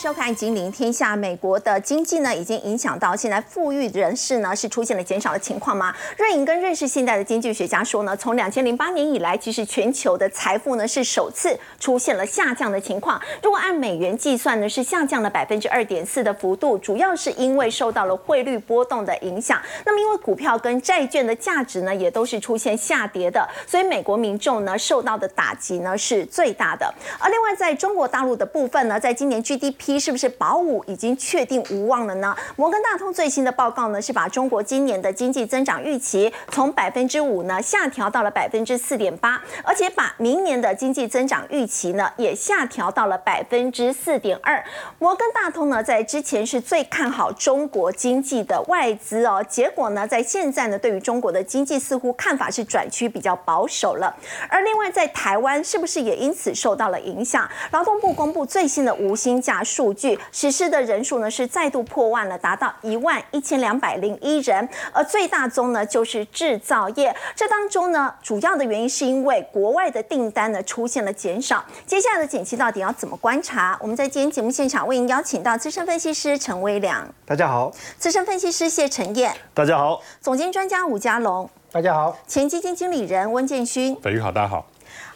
[0.00, 1.12] 收看《金陵天下》。
[1.18, 5.94] 美国的经济呢，已经影响到现在富裕人士呢是出现了减少的情况吗？
[6.16, 13.20] 瑞银跟瑞士信贷的经济学家说呢，从两千零八年以来，其实全球的财富呢是首次出现了下降的情况。
[13.42, 19.60] 如果按美元计算呢，是下降了百分之二点四的幅度，主要是因为受到了汇率波动的影响。
[19.84, 26.90] 那么因为股票跟债券的价值呢，也都是出现下跌的，所以美国民众呢受到的打击呢是最大的。
[27.18, 32.36] 而另外在中国大陆的部分呢，在今年 GDP 一是不是保五已经确定无望了呢？
[32.56, 44.62] 摩根大通最新的报告呢，是把中国今年的经济增长预期从百分之五呢下调到了百分之四点八，而且把明年的经济增长预期呢也下调到了百分之四点二。
[44.98, 54.14] 摩根大通呢在之前是最看好中国经济的外资哦，结果呢在现在呢对于中国的经济似乎看法是转趋比较保守了。
[54.48, 57.48] 而另外在台湾是不是也因此受到了影响？
[57.70, 64.68] 劳动部公布最新的无薪假数据，实施的人数呢是再度破万了，达到一万一千两百零一人。
[64.92, 71.64] 而最大宗呢就是制造业，这当中呢主要的原因是因为国外的订单呢出现了减少。
[71.86, 73.78] 接下来的景气到底要怎么观察？
[73.80, 84.69] 我们在今天节目现场为您邀请到资深分析师陈威良，大家好；资深分析师谢晨燕，大家好；总监专家吴家龙，大家好；前基金经理人温建勋，北玉好，大家好。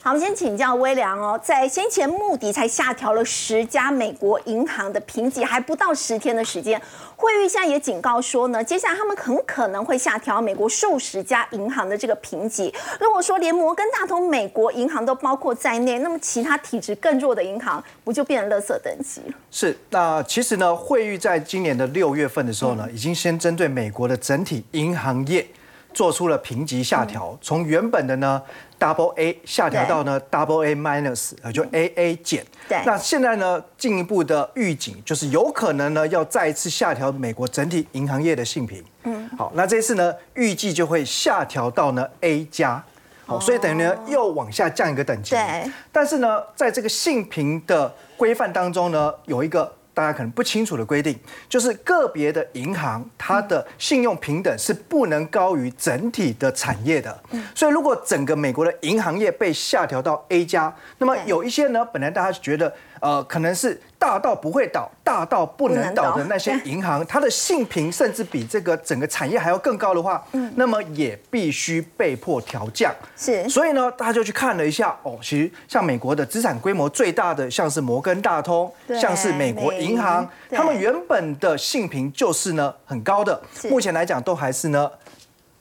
[0.04, 6.78] 好，我们先请教微良哦，在先前穆迪才下调了十家美国银行的评级，还不到十天的时间，
[7.16, 12.70] 惠誉现在也警告说呢，接下来他们很可能会下调美国数十家银行的这个评级。
[13.00, 19.34] 如果说连摩根大通美国银行都包括在内，那么其他体质更弱的银行不就变成垃圾等级了？
[19.50, 25.46] 是，那其实呢，惠誉在今年的六月份的时候呢，已经先针对美国的整体银行业
[25.94, 28.42] 做出了评级下调，从原本的呢。
[28.76, 32.44] Double A 下调到呢 Double A minus，呃，就 AA 减。
[32.68, 32.82] 对。
[32.84, 38.84] 那现在呢，进一步的预警就是有可能呢要再一次下调美国整体银行业的信评。
[39.04, 39.26] 嗯。
[39.38, 42.84] 好，那这次呢预计就会下调到呢 A 加。
[43.24, 45.30] 好，所以等于呢又往下降一个等级。
[45.30, 45.72] 对。
[45.90, 49.72] 但是呢，在这个信评的规范当中呢，有一个。
[49.94, 51.18] 大家可能不清楚的规定，
[51.48, 57.18] 就是个别的银行它的信用平等是不能高于整体的产业的。
[57.54, 62.74] 所以如果整个美国的银行业被下调到 A 加，那么有一些呢，本来大家觉得。
[63.04, 72.90] 呃，可能是大到不会倒、大到不能倒的那些银行，它的信评甚至比这个整个产业还要更高的话，嗯，那么也必须被迫调降。
[73.14, 83.38] 是，所以呢，大家就去看了一下，哦，其实像美国的资产规模最大的，像是摩根大通，像是美国银行，他们原本的信评就是呢很高的，
[83.68, 84.90] 目前来讲都还是呢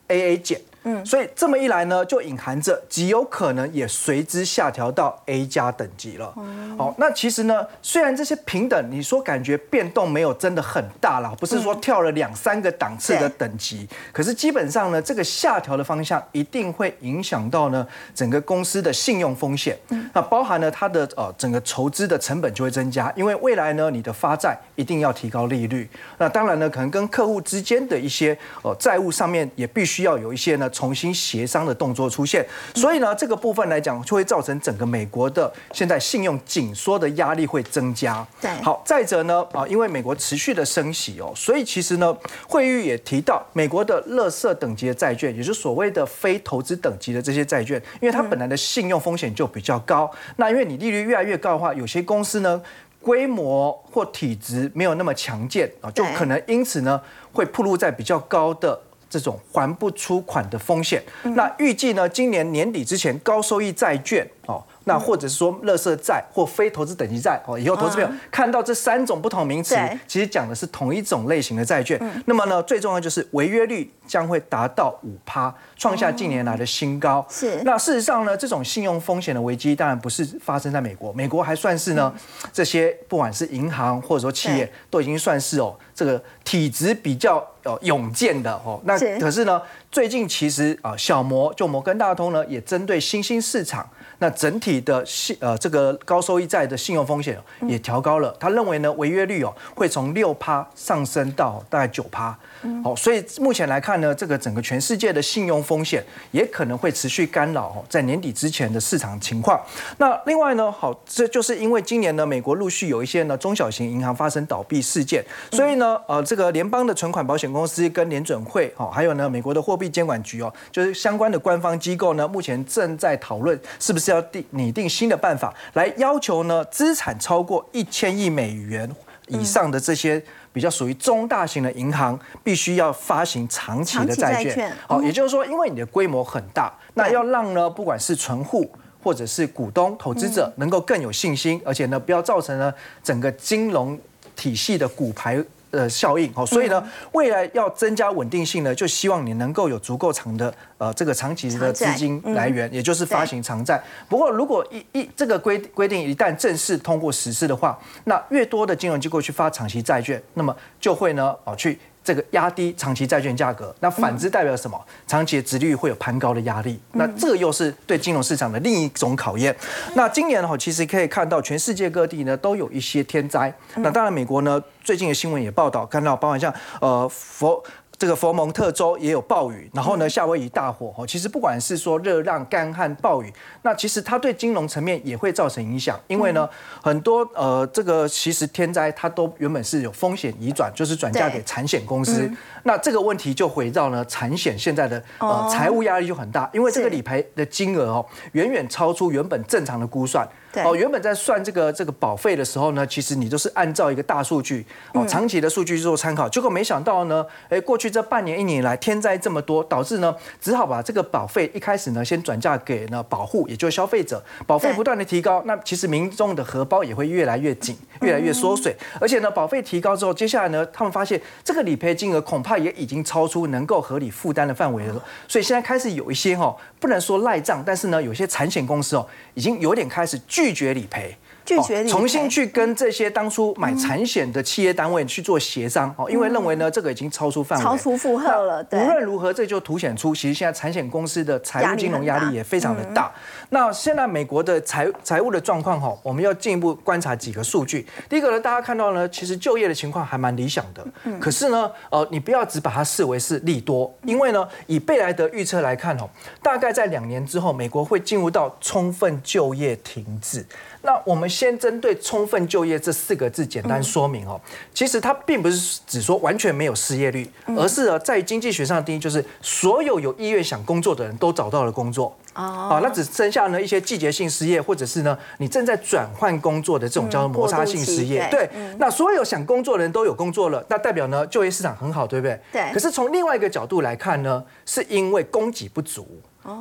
[0.08, 0.62] AA 减。
[0.84, 6.34] 嗯，所以这么一来呢，就隐含着极有可能也随之下调到 A 加等级了。
[6.78, 19.78] 好，那其实呢，虽然这些平等，你说感觉变动没有真的很大了，不是说跳了两三个档次的等级，可是基本上呢，这个下调的方向一定会影响到呢整个公司的信用风险。
[20.14, 25.90] 那包含了它的呃整个筹资的成本就会增加，因为未来呢你的发债一定要提高利率。
[26.18, 30.70] 那当然呢，可能跟客户之间的一些呃债务上面也必须要有一些呢。
[30.74, 32.46] 重新协商的动作出现，
[32.76, 38.26] 所以呢，这个部分来讲，就会造成整个美国的现在信用紧缩的压力会增加。
[38.42, 42.14] 对，好，再者呢，啊，因为美国持续的升息哦，所以其实呢，
[42.48, 52.60] 会议也提到，美国的垃圾等级的债券，也就是所谓的非投资等级的这些债券，因为它本来的信用风险就比较高，那因为你利率越来越高的话，有些公司呢，
[53.00, 57.00] 规模或体质没有那么强健啊，就可能因此呢，
[57.32, 58.82] 会暴露在比较高的。
[59.14, 61.04] 这种还不出款的风险，
[61.36, 64.64] 那预计呢，今年年底之前，高收益债券哦。
[64.86, 71.98] 那或者是说，垃圾债或非投资等级债哦，以后投资朋友看到这三种不同名词，其实讲的是同一种类型的债券。
[72.26, 77.26] 那么呢，最重要就是违约率将会达到五趴，创下近年来的新高。
[77.30, 77.62] 是。
[77.64, 82.14] 那事实上呢，这种信用风险的危机当然不是发生在美国，美国还算是呢，
[82.52, 88.80] 这些不管是银行或者说企业都已经算是哦，这个体质比较呃勇健的哦。
[88.86, 89.62] 那可是呢，
[89.92, 93.88] 最近其实啊，小摩就摩根大通呢，也针对新兴市场。
[94.20, 97.38] 那整体的信呃这个高收益债的信用风险
[97.68, 102.38] 也调高了，他认为呢违约率哦会从六趴上升到大概九趴。
[102.84, 109.60] 好，所以目前来看呢，这个整个全世界的信用风险也可能会持续干扰在年底之前的市场情况。
[109.98, 128.90] 那另外呢，好，这就是因为今年呢，美国陆续有一些呢中小型银行发生倒闭事件，所以呢，呃，这个联邦的存款保险公司跟联准会，哦，还有呢，美国的货币监管局哦，就是相关的官方机构呢，目前正在讨论是不是要定拟定新的办法来要求呢，资产超过一千亿美元。
[129.30, 130.22] 以上的这些
[130.54, 134.72] 比较属于中大型的银行，必须要发行长期的债券。
[134.88, 138.72] 好，也就是说，因为你的规模很大，那要让呢，不管是存户
[139.04, 142.74] 或者是股东、投资者，能够更有信心，而且呢，不要造成呢
[143.04, 144.00] 整个金融
[144.36, 145.44] 体系的骨牌。
[145.74, 153.84] 呃，效应哦，所以呢，未来要增加稳定性呢，就希望你能够有足够长的呃这个长期的资金来源，也就是发行长债。
[154.08, 161.80] 不过，如果一一这个规规定一旦正式通过实施的话，那越多的金融机构去发长期债券，那么就会呢哦去。
[162.04, 164.80] 这个压低长期债券价格，那反之代表什么？
[165.08, 169.56] 长期的殖利率会有攀高的压力，那这个又是对金融市场的另一种考验。
[169.96, 173.54] 那今年哈，其实可以看到全世界各地呢都有一些天灾。
[173.76, 177.64] 那当然，美国呢最近的新闻也报道，看到包含像呃佛。
[177.98, 181.08] 这个佛蒙特州也有暴雨，然后呢，夏威夷大火哦。
[181.08, 183.32] 其实不管是说热浪、干旱、暴雨，
[183.62, 185.98] 那其实它对金融层面也会造成影响。
[186.08, 186.50] 因为呢，
[186.82, 192.30] 很多呃，这个其实天灾它都原本是有风险移转，就是转嫁给产险公司。
[192.64, 200.28] 那这个问题就回到呢，产险现在的呃财务压力就很大，因为这个理赔的金额哦，远远超出原本正常的估算。
[200.64, 206.30] 哦，原本在算这个这个保费的时候呢，其实你都是按照一个大数据哦，长期的数据做参考。
[206.30, 214.24] 结果没想到呢，哎，过去这半年一年来天灾这么多，导致呢只好把这个保费一开始呢先转嫁给呢保护，也就是消费者。
[214.46, 218.76] 保费不断的提高，那其实民众的荷包也会越来越紧，越来越缩水。
[219.00, 225.04] 而且呢，保费提高之后，接下来呢，他们发现这个理赔金额恐怕也已经超出能够合理负担的范围了。
[225.28, 231.18] 所以现在开始有一些哈，不能说赖账，但是呢，有些产险公司哦，已经有点开始拒绝理赔。
[231.46, 238.66] 拒绝重新去跟这些当初买产险的企业单位去做协商哦，因为认为呢这个已经超出范围，超出负荷了。
[238.72, 243.12] 无论如何，这就凸显出其实现在产险公司的财务金融压力也非常的大。
[243.50, 247.86] 那现在美国的财财务的状况哈，我们要进一步观察几个数据。
[248.10, 250.86] 第一个呢，大家看到呢，其实就业的情况还蛮理想的。
[251.04, 251.20] 嗯。
[251.20, 256.10] 可是呢，呃，你不要只把它视为是利多，因为呢，以贝莱德预测来看哦，
[256.42, 260.46] 大概在两年之后，美国会进入到充分就业停滞。
[260.86, 264.40] 那我们先针对充分就业这四个字简单说明哦，
[264.74, 278.28] 其实它并不是只说完全没有失业率，而是呢在经济学上的定义就是所有有意愿想工作的人都找到了工作哦，那只剩下呢一些季节性失业或者是呢你正在转换工作的这种叫做摩擦性失业。
[278.30, 282.40] 对，那所有想工作的人都有工作了，那代表呢就业市场很好，对不对？
[282.52, 282.74] 对。
[282.74, 286.06] 可是从另外一个角度来看呢，是因为供给不足。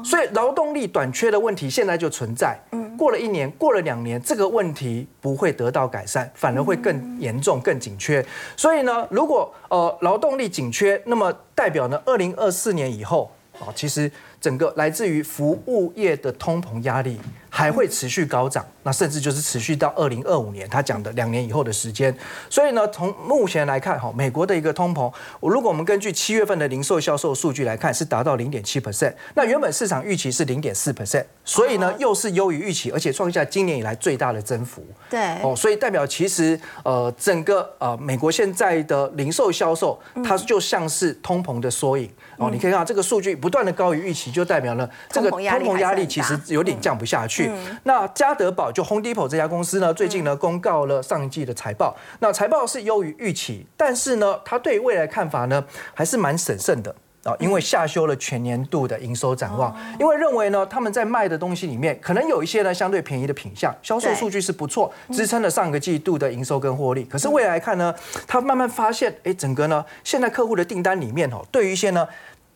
[0.05, 2.59] 所以劳动力短缺的问题现在就存在。
[2.73, 8.25] 嗯，过了一年，过了两年，这个问题不会得到改善，反而会更严重、更紧缺。
[8.57, 14.11] 所以呢，如果呃劳动力紧缺，那么代表呢，二零二四年以后啊，其实。
[14.43, 17.17] 整个来自于服务业的通膨压力
[17.55, 22.13] 还会持续高涨，那甚至就是持续到二零二五年，他讲的两年以后的时间。
[22.49, 25.13] 所以呢，从目前来看，哈，美国的一个通膨，
[25.43, 34.83] 如果我们根据七月份的零售销售数据来看，是达到零点七 percent，那原本市场预期是零点四 percent，所以呢，又是优于预期，而且创下今年以来最大的增幅。
[35.11, 42.11] 对，哦，所以代表其实呃，整个呃美国现在的零售销售，它就像是通膨的缩影。
[42.39, 44.23] 哦，你可以看到这个数据不断的高于预期。
[44.33, 47.42] 就代表了这个通膨压力其实有点降不下去。
[47.85, 56.95] 那嘉德堡就 Home Depot 这家公司呢，最近呢公告了上一季的财报，那财报是优于预期，但是呢，他对未来看法呢还是蛮审慎的。
[57.25, 67.05] 啊，因为下修了全年度的营收展望，因为认为呢他们在卖的东西里面可能有一些呢相对便宜的品相，销售数据是不错，支撑了上个季度的营收跟获利。
[67.05, 67.95] 可是未来看呢，
[68.27, 72.09] 他慢慢发现，哎，整个呢现在客户的订单里面哦，对于一些呢。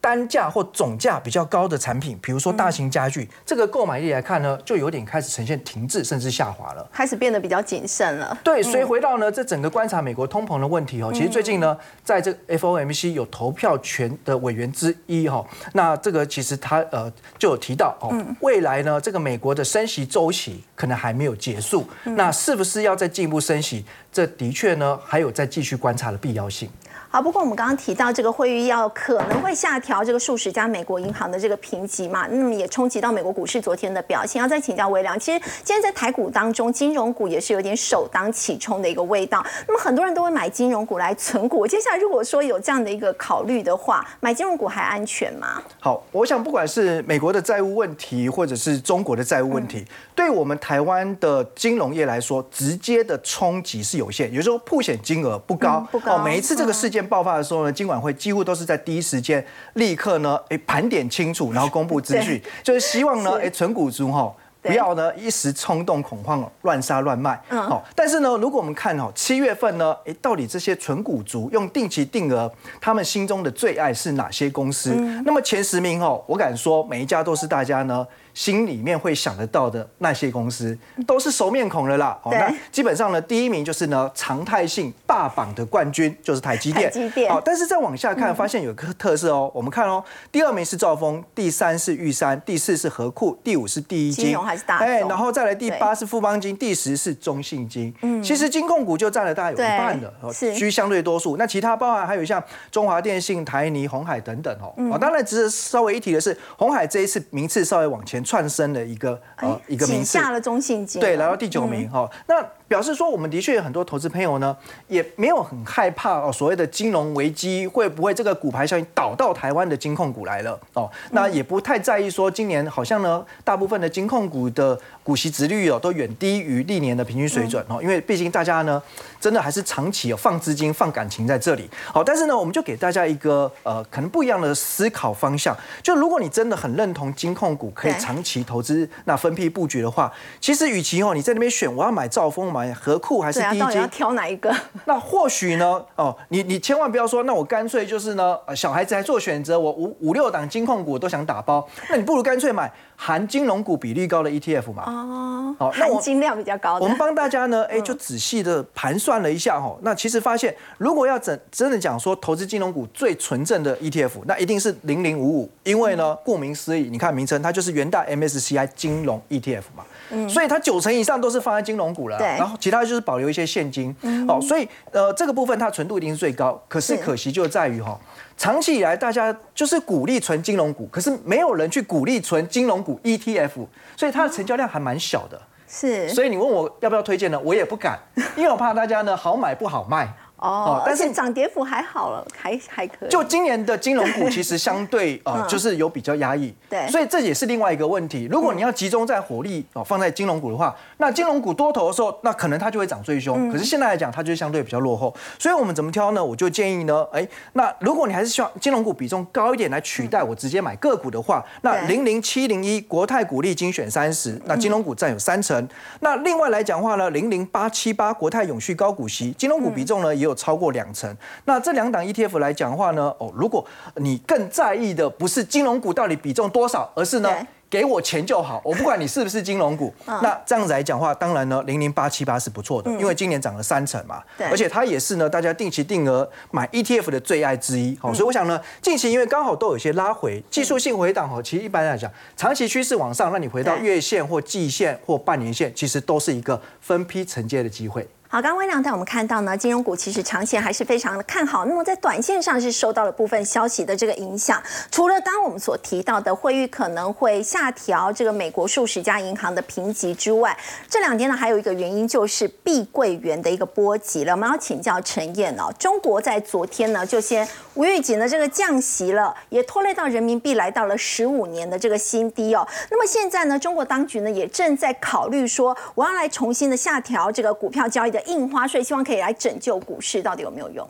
[0.07, 8.39] 单价或总价比较高的产品，比如说大型家具，这个购买力来看呢，就有点开始呈现停滞甚至下滑了，开始变得比较谨慎了。
[8.45, 23.85] 对，所以回到呢，这整个观察美国通膨的问题哦，其实最近呢，在这 FOMC 有投票权的委员之一哈，那这个其实他呃就有提到哦，未来呢，这个美国的升息周期可能还没有结束，那是不是要再进一步升息？
[24.13, 26.71] 这的确呢，还有再继续观察的必要性。
[27.17, 34.39] 好，不过我们刚刚提到这个会议要可能会下调这个数十家美国银行的这个评级嘛，那么也冲击到美国股市昨天的表现。
[34.39, 39.43] 要再请教微良，其实今天在台股当中，金融股也是有点首当其冲的一个味道。
[39.67, 45.63] 那么很多人都会买金融股来存股，接下来如果说有这样的一个考虑的话，买金融股还安全吗？
[45.81, 49.83] 好，我想不管是美国的债务问题，或者是中国的债务问题，
[50.15, 56.19] 对我们台湾的金融业来说，直接的冲击是有限，有时候破险金额不高，不高。
[56.19, 57.06] 每一次这个事件。
[57.07, 59.45] 爆发的时候呢，金管会几乎都是在第一时间
[59.75, 64.35] 立刻呢，哎盘点清楚，然后公布资讯，就是希望呢，哎存股族哈。
[64.63, 67.41] 不要呢一时冲动恐慌乱杀乱卖。
[67.49, 74.93] 好，但是呢，如果我们看哦七月份呢，哎，到底这些纯股族用定期定额，他们心中的最爱是哪些公司？
[75.25, 78.05] 那么前十名哦，我敢说每一家都是大家呢。
[78.37, 80.77] 心里面会想得到的那些公司，
[81.07, 82.19] 都是熟面孔了啦。
[82.23, 86.85] 哦，那基本上呢，第一名就是呢常态性霸榜的冠军，就是台积电。
[86.85, 87.33] 台积电。
[87.33, 89.51] 好，但是再往下看，发现有个特色哦。
[89.55, 94.39] 我们看哦，第二名是兆丰，第三是玉山，第四是和库，第五是第一金。
[94.39, 97.95] 还是大哎，然后再来第八是富邦金，第十是中信金。
[98.03, 100.13] 嗯，其实金控股就占了大概有一半的，
[100.55, 101.39] 居相对多数。
[101.39, 104.75] 那其他包含还有像中华电信、台泥、红海等等哦。
[104.93, 109.19] 哦，当然值得稍微一提的是，红海这一次名次稍微往前窜升的一个。
[109.37, 112.11] 呃，一个名次下了中信金，对，来到第九名哈。
[112.27, 114.57] 那表示说，我们的确有很多投资朋友呢，
[114.89, 120.91] 也没有很害怕哦，所谓的金融危机会不会这个股牌效应导到台湾的金控股来了哦？
[121.13, 127.81] 那也不太在意说，今年好像呢，大部分的金控股的股息值率哦，都远低于历年的平均水准哦。
[127.83, 128.83] 因为毕竟大家呢，
[129.21, 131.71] 真的还是长期有放资金、放感情在这里。
[131.93, 135.57] 好，但是呢，我们就给大家一个呃，可能不一样的思考方向。
[135.83, 138.89] 就如果你真的很认同金控股可以长期投资。
[139.05, 144.55] 那分批布局的话，其实与其哦你在那边选，我要买兆丰买和库还是低阶，要挑哪一个？
[144.87, 152.73] 那或许呢，哦，你你千万不要说，那我干脆就是呢，小孩子还做选择，我五五六档金控股都想打包，那你不如干脆买。
[152.99, 154.85] 含金融股比例高的 ETF 嘛？
[154.87, 156.83] 哦，好，那含金量比较高的。
[156.83, 159.77] 我们帮大家呢，哎，就仔细的盘算了一下哈。
[159.83, 169.85] 那其实发现，如果要真真的讲说投资金融股最纯正的 ETF，那一定是零零五五，因为呢，顾名思义，你看名称，它就是元大 MSCI 金融 ETF 嘛。
[170.11, 170.29] 嗯。
[170.29, 173.95] 所以它九成以上都是放在金融股了，然后其他就是保留一些现金。
[174.03, 174.27] 嗯。
[174.29, 177.99] 哦，所以呃，这个部分它纯度一定是最高，可是可惜就在于哈。
[178.37, 185.41] 长期以来，大家就是鼓励存金融股，可是没有人去鼓励存金融股 ETF，所以它的成交量还蛮小的。
[185.69, 187.41] 是，所以你问我要不要推荐呢？
[187.41, 187.99] 我也不敢，
[188.37, 190.07] 因为我怕大家呢好买不好卖。
[190.37, 193.09] 哦，但是涨跌幅还好了，还还可以。
[193.09, 196.55] 就今年的金融股 其实相对呃，就是有比较压抑。
[196.69, 198.29] 对，所以这也是另外一个问题。
[198.31, 203.51] 如果你要集中在火力哦放在金融股的话，那金融股多头的时候，那可能它就会涨最凶。
[203.51, 205.15] 可是现在来讲，它就相对比较落后。
[205.39, 206.23] 所以我们怎么挑呢？
[206.23, 215.67] 我就建议呢，哎，那如果你还是希望金融股比重高一点来取代我直接买个股的话，那零零七零一国泰股利精选三十，那金融股占有三成。
[216.01, 221.17] 那另外来讲话呢，零零八七八国泰永续高股息金融股比重呢也有超过两成。
[221.45, 223.65] 那这两档 ETF 来讲的话呢，哦，如果
[223.97, 227.35] 你更在意的不是金融股到底比重多少，而是呢，
[227.69, 229.93] 给我钱就好，我不管你是不是金融股。
[230.07, 237.97] 那这样子来讲话，当然呢，零零八七八是不错的，因为今年涨了三成嘛，而且它也是呢，大家定期定额买 ETF 的最爱之一。
[238.01, 248.07] 好，所以我想呢，近期因为刚好都有些拉回，技术性回档哦，其实一般来讲，长期趋势往上，那你回到月线或季线或半年线，其实都是一个分批承接的机会。
[248.29, 251.65] 好，刚微亮带我们看到呢，金融股其实长线还是非常的看好。
[251.65, 254.61] 那么在短线上是受到了部分消息的这个影响。
[254.91, 260.59] 除了刚刚我们所提到的汇率可能会下调这个美国数十家银行的评级之外，
[260.91, 264.33] 这两天呢还有一个原因就是碧桂园的一个波及了。
[264.33, 272.67] 我们要请教陈燕哦，中国在昨天呢就先无预警的这个降息了，也拖累到人民币来到了十五年的这个新低哦。
[272.91, 278.17] 那么现在呢，中国当局呢也正在考虑说，我要来重新的下调这个股票交易的。
[278.27, 280.89] 印花税希望可以来拯救股市，到底有没有用？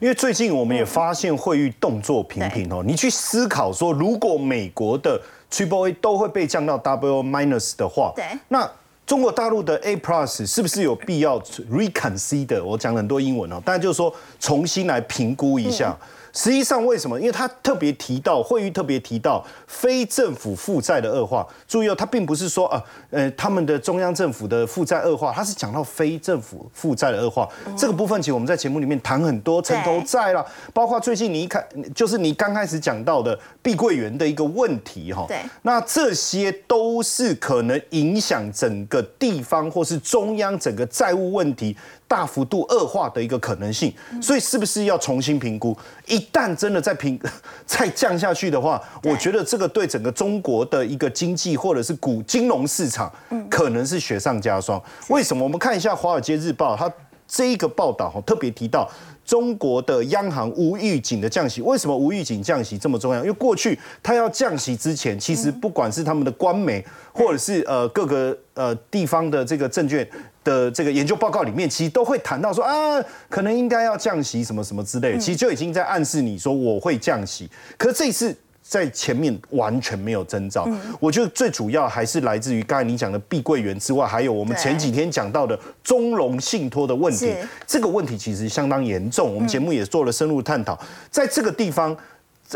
[0.00, 8.70] 因为最近我们也发现汇率动作频频哦，你去思考说，如果美国的 Triple A 都会被降到 Double Minus 的话，对，那
[9.06, 12.62] 中国大陆的 A Plus 是不是有必要 Reconsider？
[12.62, 15.96] 我讲很多英文哦，但就是说重新来评估一下。
[16.36, 17.18] 实际上为什么？
[17.18, 21.46] 因为他特别提到会议特别提到非政府负债的恶化。
[21.66, 27.48] 注意哦，他并不是说啊，呃，他们的中央政府的负债恶化，他是讲到非政府负债的恶化。
[27.74, 35.24] 这个部分其实我们在节目里面谈很多，城投债啦，包括最近你一看，就是你刚开始讲到的碧桂园的一个问题哈。
[35.26, 35.38] 对。
[35.62, 41.74] 那这些都是可能影响整个地方或是中央整个债务问题。
[42.08, 45.76] 大幅度恶化的一个可能性，所以是不是要重新评估？
[46.06, 47.20] 一旦真的再平
[47.66, 53.12] 再降下去的话，我觉得这个对整个中国的一个经济或者是股金融市场，
[53.50, 54.80] 可能是雪上加霜。
[55.08, 55.42] 为什么？
[55.44, 56.90] 我们看一下《华尔街日报》，它
[57.26, 58.88] 这一个报道哈，特别提到
[59.26, 61.60] 中国的央行无预警的降息。
[61.60, 63.20] 为什么无预警降息这么重要？
[63.20, 70.08] 因为过去它要降息之前，其实不管是他们的官媒，或者是呃各个呃地方的这个证券。
[70.46, 77.50] 的这个研究报告里面，其实都会谈到说啊，可能应该要降息什么什么之类，其实就已经在暗示你说我会降息。
[77.76, 78.32] 可是这一次
[78.68, 80.68] 在前面完全没有征兆。
[80.98, 87.34] 我觉得最主要还是来自于刚才你讲的碧桂园之外，还有我们前几天讲到的中融信托的问题。
[87.66, 90.78] 这个问题其实相当严重，我们节目也做了深入探讨。
[91.10, 91.96] 在这个地方。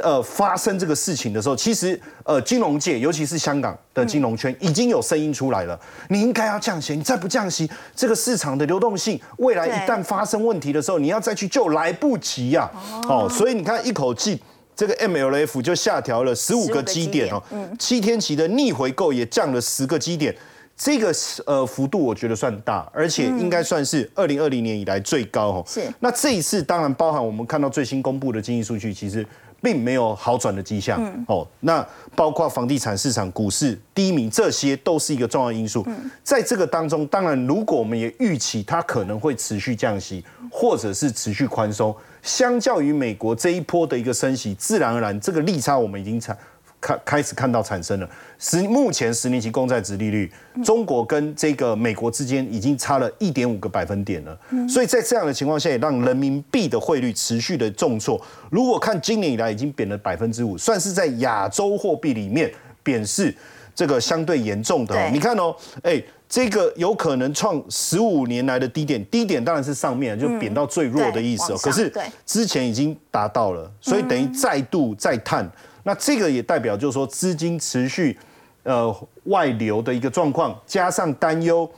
[0.05, 5.77] 呃，发生这个事情的时候，其实呃，金融界，尤其是香港的金融圈，已经有声音出来了。
[6.11, 12.71] 你应该要降息，你再不降息，这个市场的流动性，未来一旦发生问题的时候，你要再去救来不及呀。
[13.09, 14.41] 哦，所以你看，一口气
[14.81, 17.43] 这个 MLF 就下调了十五个基点哦，
[17.79, 20.35] 七天期的逆回购也降了十个基点，
[20.75, 21.13] 这个
[21.45, 25.65] 呃幅度我觉得算大，而且应该算是二零二零年以来最高哦。
[25.69, 25.83] 是。
[25.99, 29.27] 那这一次当然包含我们看到最新公布的经济数据，其实。
[29.63, 31.87] 并没有好转的迹象哦，那
[32.17, 35.87] 包括房地产市场、股市低迷，这些都是一个重要因素。
[36.23, 46.37] 在这个当中，当然，如果我们也预期它可能会持续降息，或者是持续宽松，相较于美国这一波的一个升息，自然而然这个利差我们已经产。
[46.81, 48.09] 开开始看到产生了
[48.39, 50.31] 十目前十年期公债值利率，
[50.65, 58.21] 中国跟这个美国之间已经差了一点五个百分点了，所以在这样的情况下，也让人民币的汇率持续的重挫。
[58.51, 62.51] 如果看今年以来已经贬了百分之五，算是在亚洲货币里面
[62.83, 63.35] 贬是
[63.75, 65.11] 这个相对严重的。
[65.11, 71.59] 你看哦，哎，这个有可能创十五年来的低点，低点当然是上面就贬到最弱的意思哦。
[71.63, 71.93] 可是
[72.25, 75.47] 之前已经达到了，所以等于再度再探。
[75.91, 78.17] 那这个也代表，就是说资金持续
[78.63, 78.95] 呃
[79.25, 81.69] 外流的一个状况，加上担忧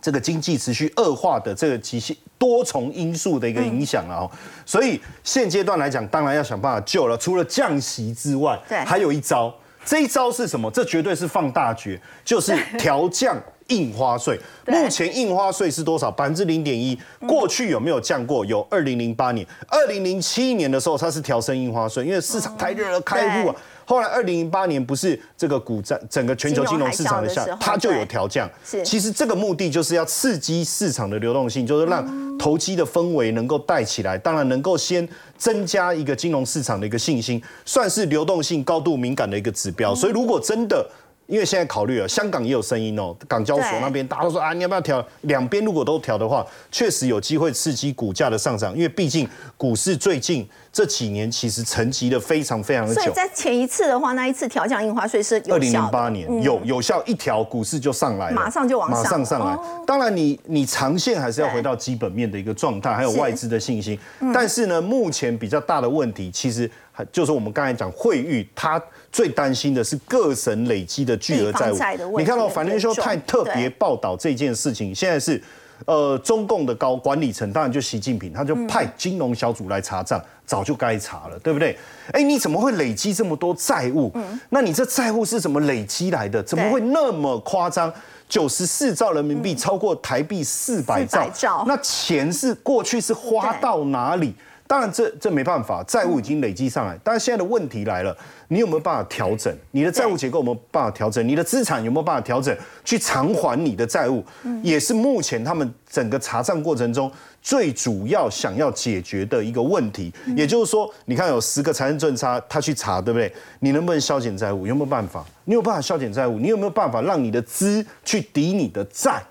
[0.00, 4.24] 这个经济持续恶化的这个极限多重因素的一个影响啊，
[4.64, 7.18] 所以现阶段来讲，当然要想办法救了。
[7.18, 9.54] 除了降息之外，对，还有一招，
[9.86, 10.70] 这一招是什么？
[10.70, 13.40] 这绝对是放大决， 就是调降。
[13.68, 14.38] 印花税
[14.68, 16.08] 目前印花税是多少？
[16.08, 16.96] 百分之零点一。
[17.26, 18.46] 过去有没有降过？
[18.46, 23.56] 有，二零零八年、二零零七年的时候，它是调升印花税，因为市场太热了，开户啊。
[23.86, 28.50] 后来二零零八年不是这个股债整个全球金融市场的下，它就有调降。
[28.84, 35.08] 其实这个目的就是要刺激市场的流动性，就是让投机的氛围能够带起来，当然能够先
[35.38, 39.94] 增加一个金融市场的一个信心，算是流动性高度敏感的一个指标。
[39.94, 40.84] 所以如果真的
[41.26, 45.04] 因为现在考虑了，香港也有声音哦，港交所那边大家都说啊，你要不要调？
[45.22, 48.72] 两边如果都调的话，确实有机会刺激股价的上涨。
[48.74, 53.02] 因为毕竟股市最近这几年其实沉寂的非常非常的久。
[53.02, 59.58] 所以在前一次的话，那一次调降印花税是二零零八年有有效一调，股市就上来了，马上就往马上上来。
[59.84, 63.98] 当然，你你长线还是要回到基本面的一个状态，还有外资的信心。
[64.32, 68.80] 但是呢，目前比较大的问题，其实还就是我们刚才讲汇率它。
[69.16, 72.18] 最担心的是各省累积的巨额债务。
[72.18, 75.42] 你看到反正说太特别报道这件事情，现在是
[75.86, 81.74] 呃中共的高管理层，当然就习近平，他就派金融小组来查账，早就该查了，对不对？
[82.12, 84.12] 哎，你怎么会累积这么多债务？
[84.50, 86.42] 那你这债务是怎么累积来的？
[86.42, 87.90] 怎么会那么夸张？
[88.28, 94.34] 九十四兆人民币，超过台币四百兆，那钱是过去是花到哪里？
[94.66, 96.98] 当然，这这没办法，债务已经累积上来。
[97.04, 98.16] 但是现在的问题来了，
[98.48, 99.56] 你有没有办法调整？
[99.70, 101.26] 你的债务结构有没有办法调整？
[101.26, 104.24] 你的资产有没有办法调整，去偿还你的债务？
[104.62, 110.12] 也是目前他们整个查账过程中最主要想要解决的一个问题。
[110.36, 113.32] 也就是说，你看有十个财政政差，他去查，对不对？
[113.60, 114.66] 你能不能消减债务？
[114.66, 115.24] 有没有办法？
[115.44, 116.40] 你有办法消减债务？
[116.40, 119.22] 你有没有办法让你的资去抵你的债？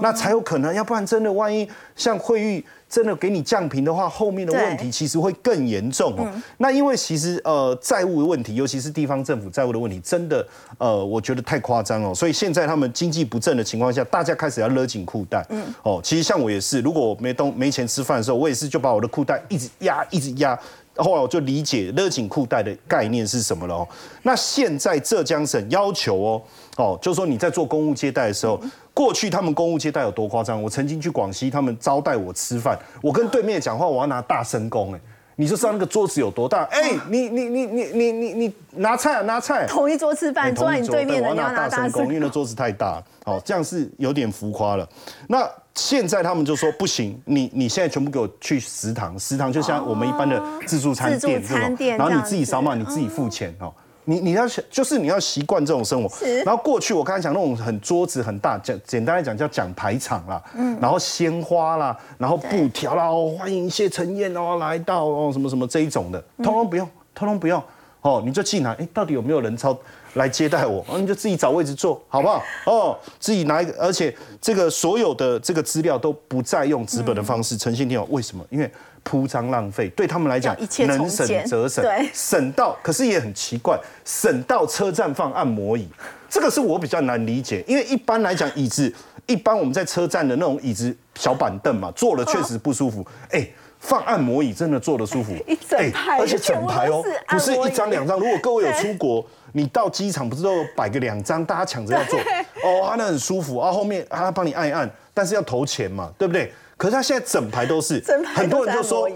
[0.00, 0.72] 那才有可能。
[0.72, 2.64] 要不然真的，万一像汇率。
[2.94, 6.32] 真的给你降频的话，后面的问题其实会更严重哦。
[6.58, 10.46] 那因为其实呃债务的问题，尤其是地方政府债务的问题，真的
[10.78, 12.14] 呃我觉得太夸张哦。
[12.14, 15.44] 所以现在他们经济不振的情况下，大家开始要勒紧裤带。
[15.48, 15.64] 嗯。
[15.82, 20.56] 哦，其实像我也是，如果我没东没钱吃饭的时候，我也是就把我的裤带一直压一直压。
[20.96, 23.88] 后来我就理解勒紧裤带的概念是什么了哦。
[24.22, 26.42] 那现在浙江省要求哦
[26.76, 28.60] 哦，就是说你在做公务接待的时候。
[28.94, 30.62] 过去他们公务接待有多夸张？
[30.62, 35.00] 我曾经去广西，他们招待我吃饭，我跟对面讲话，我要拿大声公，哎，
[35.34, 36.62] 你就知道那个桌子有多大。
[36.70, 39.66] 哎，你你你你你你你拿菜啊，拿菜。
[39.66, 43.02] 同一桌吃饭，坐在你对面的你要拿大声公，因为那桌子太大。
[43.24, 44.88] 好，这样是有点浮夸了。
[45.26, 53.74] 那现在他们就说不行，你你现在全部给我去食堂，食堂就像我们一般的自助餐店这种，然后你自己扫码，你自己付钱哦。
[54.04, 67.62] 你你要就是你要习惯这种生活，然后过去我刚才讲那种很桌子很大，简简单来讲叫讲排场啦，嗯，然后鲜花啦，然后布条啦，哦，欢迎谢承彦哦来到哦什么什么这一种的，通通不用，通通不用，
[68.02, 69.76] 哦，你就进来，哎，到底有没有人超
[70.14, 70.84] 来接待我？
[70.88, 72.42] 哦，你就自己找位置坐，好不好？
[72.66, 78.44] 哦，自己拿一个，而且这个所有的这个资料都不再用纸本的方式呈现电脑，为什么？
[78.50, 78.70] 因为
[79.04, 85.88] 铺张浪费，对他们来讲能省简则省，省到可是也很奇怪，省到车站放按摩椅，
[86.28, 88.92] 这个是我比较难理解，因为一般来讲椅子，
[89.26, 93.46] 一般我们在车站的那种椅子小板凳嘛，坐了确实不舒服，哎。
[93.80, 98.18] 放按摩椅真的坐得舒服， 一整排而且整排哦不是一张两张。
[98.18, 102.18] 如果各位有出国，你到机场不是都有摆个两张，大家抢着要坐，
[102.64, 106.50] 哦，啊那很舒服啊，后面啊他帮你按一按，但是要投钱嘛，对不对？
[106.76, 109.08] 可是他现在整排都是，整排很多人就说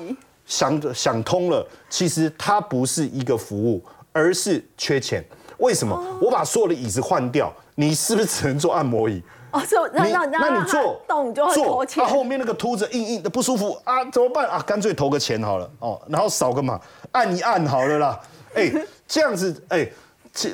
[0.46, 5.24] 想想通了，其实它不是一个服务，而是缺钱。
[5.58, 5.94] 为什么？
[5.94, 9.22] 哦我把所有的椅子换掉，你是不是只能做按摩椅？
[9.50, 14.62] 哦，就让你让让那你坐动就会投坐，钱啊，后面那个凸着硬硬的不舒服啊，怎么办啊？
[14.66, 16.80] 干脆投个钱好了哦，然后扫个码，
[17.12, 18.20] 按一按好了啦。
[18.54, 18.72] 哎，
[19.06, 19.84] 这样子哎。
[19.84, 19.92] 其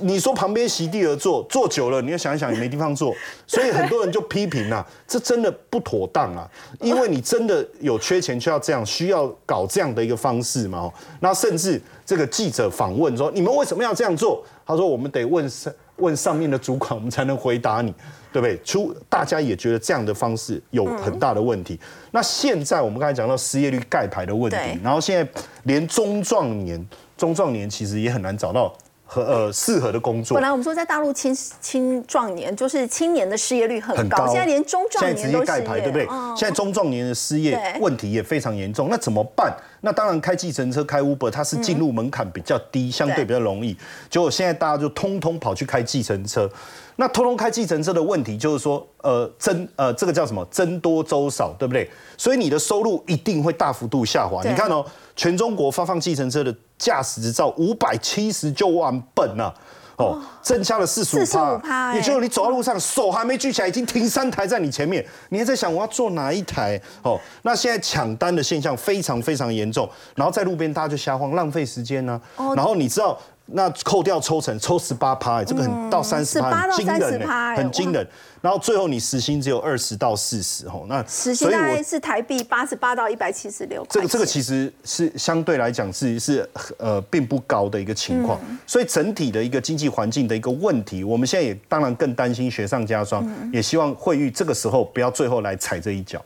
[0.03, 3.15] 你说旁边席地而坐，坐久了，你要想一想也没地方坐，
[3.47, 6.49] 所以很多人就批评啊，这真的不妥当啊，
[6.81, 10.79] 因为你真的有缺钱就要这样，需要搞这样的一个方式嘛。
[10.79, 14.45] 哦那甚至这个记者访问说，你们为什么要这样做？
[14.67, 17.93] 他说我们得问上问上面的主管，我们才能回答你，
[18.33, 18.59] 对不对？
[18.65, 21.79] 出大家也觉得这样的方式有很大的问题。
[22.11, 26.85] 那现在我们刚才讲到失业率盖牌的问题，然后现在连中壮年，
[27.17, 28.75] 中壮年其实也很难找到
[29.15, 30.43] 和呃适合的工作本。
[30.43, 36.07] 来我们说在大陆青青壮年就是青年的失业率很高，现在连中壮年都失业，接盖牌，对不对？
[36.11, 39.57] 嗯现在中壮年的失业问题也非常严重，那怎么办？
[39.83, 43.77] 那当然开计程车、开 Uber，它是进入门槛比较低，相对比较容易。
[44.11, 46.51] 结果现在大家就通通跑去开计程车，
[46.97, 50.45] 那通通开计程车的问题就是说，呃，增呃这个叫什么？
[50.51, 51.89] 增多周少，对不对？
[52.17, 54.43] 所以你的收入一定会大幅度下滑。
[54.43, 59.53] 你看哦，全中国发放计程车的驾驶执照五百七十九万本呐、
[59.97, 66.81] 哦，增加了四十五趴，哎也就是你走在路上，手还没举起来，已经停三台在你前面，你还在想我要坐哪一台？
[67.03, 73.19] 哦，那现在抢单的现象非常非常严重，然后在路边大家就瞎晃，浪费时间呢、哦然后你知道。
[73.47, 78.07] 那扣掉抽成，抽十八趴，这个很到三十18趴，很惊人很惊人。
[78.41, 83.87] 然后最后你时薪只有二十到四十，哦，那时薪大概是台币八十八到一百七十六。
[83.89, 96.23] 这个这个其实是相对来讲是是呃并不高的一个情况，所以整体的一个经济环境的一个问题，我们现在也当然更担心雪上加霜，也希望惠誉这个时候不要最后来踩这一脚。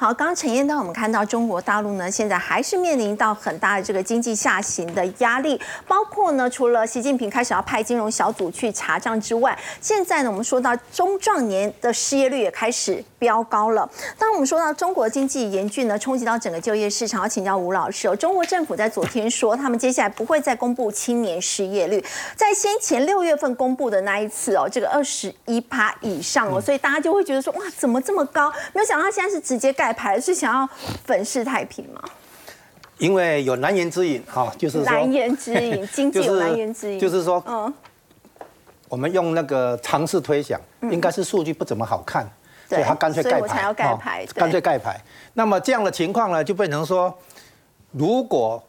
[0.00, 13.86] 好，刚刚陈燕当我们看到中国大陆呢，现在还是面临到很大的这个经济下行的压力，包括呢，除了习近平开始要派金融小组去查账之外，现在呢，我们说到中壮年的失业率也开始飙高了。
[14.16, 18.16] 当我们说到中国经济严峻呢，冲击到整个就业市场，要请教吴老师哦。
[18.16, 22.02] 中国政府在昨天说，他们接下来不会再公布青年失业率，
[22.34, 28.50] 在先前六月份公布的那一次哦，这个二十一趴以上哦，所以大家就会觉得说，哇，怎么这么高？
[28.72, 30.68] 没有想到他现在是直接盖牌，是想要
[31.04, 32.02] 粉饰太平吗？
[32.98, 37.72] 因为有难言之隐哈，就是难言之隐，经济有难言之隐，就是说，嗯，
[38.90, 42.28] 我们用那个尝试推想，应该是数据不怎么好看，
[42.68, 45.00] 对所以他干脆盖牌，干脆盖牌。
[45.32, 47.16] 那么这样的情况呢，就变成说，
[47.92, 48.62] 如果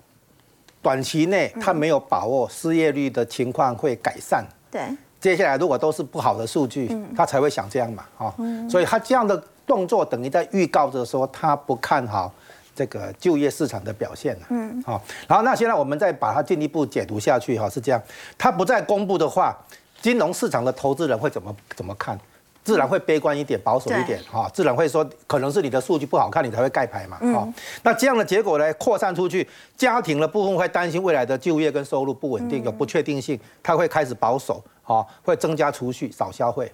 [0.81, 4.81] 短期内他没有把握失业率的情况会改善，对，
[5.19, 8.33] 接下来如果都是不好的数据，他才会想这样嘛，哦，
[8.69, 12.33] 所以他这样的动作等于在预告着说他不看好
[12.75, 18.01] 这个就业市场的表现了，嗯，好，然后那现在我们再把它进一步解读下去哈，是这样，
[18.37, 19.57] 他不再公布的话，
[20.01, 22.19] 金融市场的投资人会怎么怎么看？
[22.63, 27.47] 自然会悲观一点，保守一点哈，自然会说可能是你的数据不好看，你才会盖牌嘛，哈。
[27.81, 36.71] 那这样的结果呢，扩散出去，家庭的部分会担心未来的就业跟收入不稳定，有不确定性，他会开始保守，哈，会增加储蓄，少消费，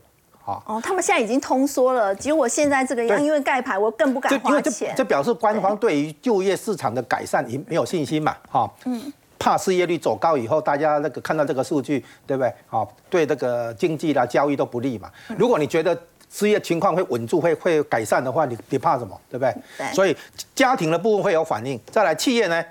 [0.47, 0.63] 哈。
[0.65, 4.93] 哦，他们现在已经通缩了，结果现在这个样，因为盖牌，我更不敢花钱。
[4.95, 12.53] 这表示官方对于就业市场的改善已没有信心嘛，哈，嗯，怕失业率走高以后，大家那个看到这个数据，对不对？
[12.67, 15.12] 好，对这个经济啦、交易都不利嘛。
[15.38, 15.95] 如果你觉得
[16.31, 19.19] 失业情况会稳住、会会改善的话，你你怕什么？
[19.29, 19.53] 对不对？
[19.77, 20.15] 对所以
[20.55, 22.63] 家庭的部分会有反应，再来企业呢，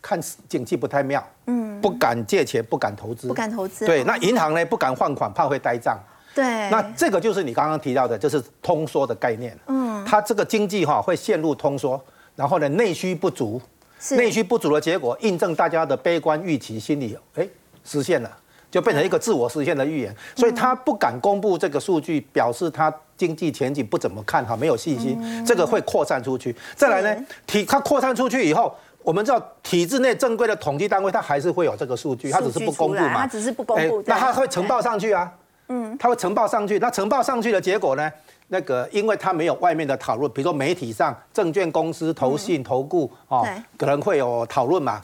[0.00, 5.98] 看经济不太妙，嗯，不敢借钱，不敢投资，不敢投资对，哦那银行呢不敢放款，怕会呆账。
[6.34, 9.58] 对，那这个就是你刚刚提到的，就是通缩的概念。
[9.66, 12.00] 嗯，它这个经济哈会陷入通缩，
[12.36, 13.60] 然后呢内需不足，
[13.98, 17.48] 是内需不足的结果，印证大家的悲观预期心理，哎，
[17.84, 18.30] 实现了，
[18.70, 20.14] 就变成一个自我实现的预言。
[20.36, 26.54] 所以他不敢公布这个数据，表示他经济前景不怎么看好，没有信心，这个会扩散出去。
[26.76, 28.74] 再来呢，体它扩散出去以后。
[29.04, 33.14] 我们知道体制内正规的统计单位，它还是会有这个数据，它只是不公布嘛。
[33.14, 35.32] 它只是不公布那它会呈报上去啊。
[35.68, 38.10] 嗯，他会呈报上去，那呈报上去的结果呢？
[38.50, 45.02] 那个，因为他没有外面的讨论，比如说媒体上、证券公司、投信、投顾哦，可能会有讨论嘛，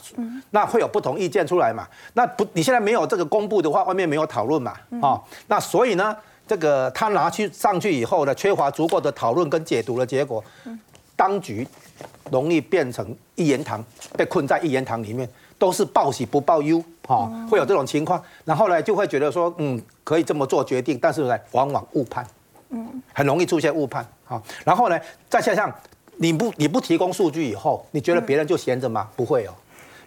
[0.49, 1.87] 那会有不同意见出来嘛。
[2.13, 10.43] 那不，你现在没有这个公布的话，外面没有讨论嘛，哦，那所以呢，这个他拿去上去以后呢，缺乏足够的讨论跟解读的结果，
[11.15, 11.67] 当局
[12.31, 13.85] 容易变成一言堂，
[14.17, 15.29] 被困在一言堂里面，
[15.65, 18.21] 都是报喜不报忧，哈，会有这种情况。
[18.43, 22.23] 然后呢，就会觉得说，嗯，可以这么做决定，但是呢，往往误判。
[22.69, 24.39] 嗯，很容易出现误判啊。
[24.63, 25.73] 然后呢，再加上
[26.17, 29.09] 你不你不提供数据以后，你觉得别人就闲着吗？
[29.15, 29.53] 不会哦，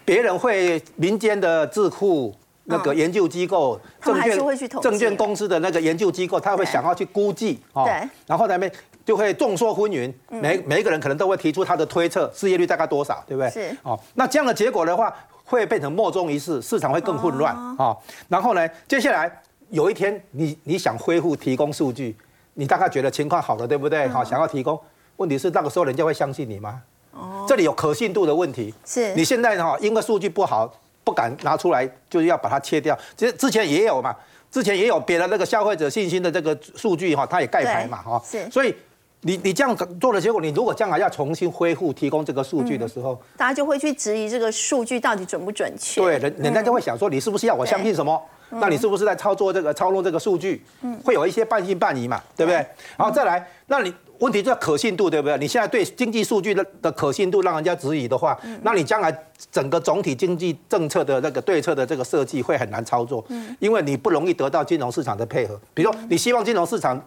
[0.04, 4.38] 别人会民间的智库那个研究机构，证券
[4.80, 7.82] 证券公司的那个研究机构，他会想要去估计啊。
[7.82, 8.08] 对。
[8.28, 8.70] 然后那边
[9.04, 13.50] 就会众说纷纭，每每一个人可能都会提出他的推测，失业率大概多少，对不对？
[13.50, 13.76] 是。
[13.82, 15.12] 哦，那这样的结果的话，
[15.48, 17.96] 会变成莫衷一是，市场会更混乱啊。
[18.28, 19.30] 然后呢，接下来
[19.70, 22.16] 有一天你你想恢复提供数据。
[22.54, 24.08] 你大概觉得情况好了，对不对？
[24.08, 24.76] 好，想要提供，
[25.16, 26.82] 问题是那个时候人家会相信你吗？
[27.12, 28.74] 哦，这里有可信度的问题。
[28.84, 30.68] 是，你现在哈，因为数据不好，
[31.04, 32.98] 不敢拿出来，就是要把它切掉。
[33.16, 34.12] 其实之前也有嘛，
[34.50, 38.20] 之前也有别的那个消费者信心的这个数据哈，它也盖牌嘛，哈。
[38.24, 38.50] 是。
[38.50, 38.74] 所以
[39.22, 46.00] 你你这样做的结果，你如果将来要重新恢复提供这个数据的时候，大家就会去质疑这个数据到底准不准确。
[46.00, 48.20] 对，人人家就会想说，你是不是要我相信什么？
[48.50, 50.64] 那你是不是在操作这个操弄这个数据？
[50.80, 52.56] 嗯，会有一些半信半疑嘛，对不对？
[52.96, 55.36] 然后再来，那你问题就可信度，对不对？
[55.36, 59.14] 你现在对经济数据的的可信度让人家质疑的话，那你将来
[59.50, 65.60] 整个总体经济政策的那个对策的这个设计会很难操作，嗯，因为你不容易得到金融市场的配合。
[65.74, 66.98] 比如说，你希望金融市场，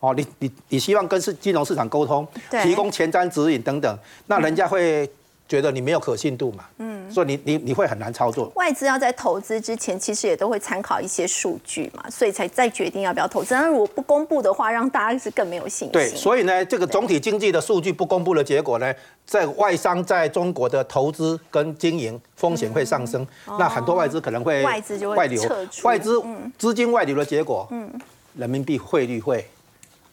[0.00, 2.26] 哦，你你你希望跟市金融市场沟通，
[2.62, 5.08] 提供前瞻指引等等，那人家会。
[5.48, 6.64] 觉得你没有可信度嘛？
[6.76, 8.52] 嗯，所以你你你会很难操作。
[8.54, 13.54] 外资要在投资之前，其实也都会参考一些数据嘛，所以才再决定要不要投资。
[13.54, 15.90] 那如果不公布的话，让大家是更没有信心。
[15.90, 23.26] 对，所以呢，这个总体经济的数据不公布的结果呢，在外商在中国的投资跟经营风险会上升，
[23.58, 25.42] 那很多外资可能会外资就会外流，
[25.82, 26.22] 外资
[26.58, 27.90] 资金外流的结果，嗯，
[28.34, 29.48] 人民币汇率会。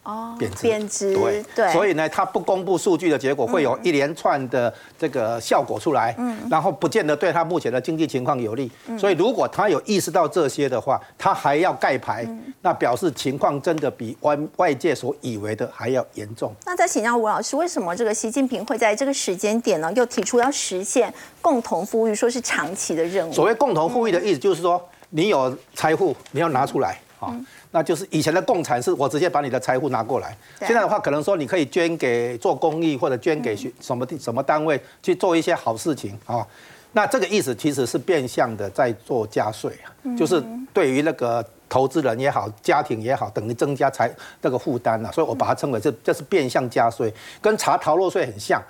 [0.05, 1.15] 哦，贬值，
[1.55, 12.23] 对，所以呢，它不公布数据的结果，会有一连串的这个效果出来，嗯，然后不见得对它目前的经济情况有利，所以如果他有意识到这些的话，他还要盖牌，
[12.61, 16.53] 那表示情况真的比外外界所以为的还要严重。
[16.65, 23.33] 那再请教吴老师，为什么这个习近平会在这个时间点呢，又提出要实现共同富裕，说是长期的任务？
[23.33, 27.35] 所谓共同富裕的意思，就是说你有财富，你要拿出来啊。
[27.71, 36.45] 那就是以前的共产是我直接把你的财富拿过来，现在的话可能说你可以捐给做公益或者捐给什么什么单位去做一些好事情啊。
[36.93, 40.41] 那这个意思其实是变相的在做加税啊，就是
[40.73, 44.09] 对于那个投资人也好，家庭也好，等于增加财
[44.41, 45.11] 那个负担了。
[45.11, 48.63] 所以我把它称为这这是变相加税，跟查逃漏税很像，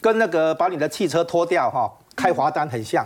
[0.00, 3.04] 跟那个把你的汽车拖掉哈开罚单很像，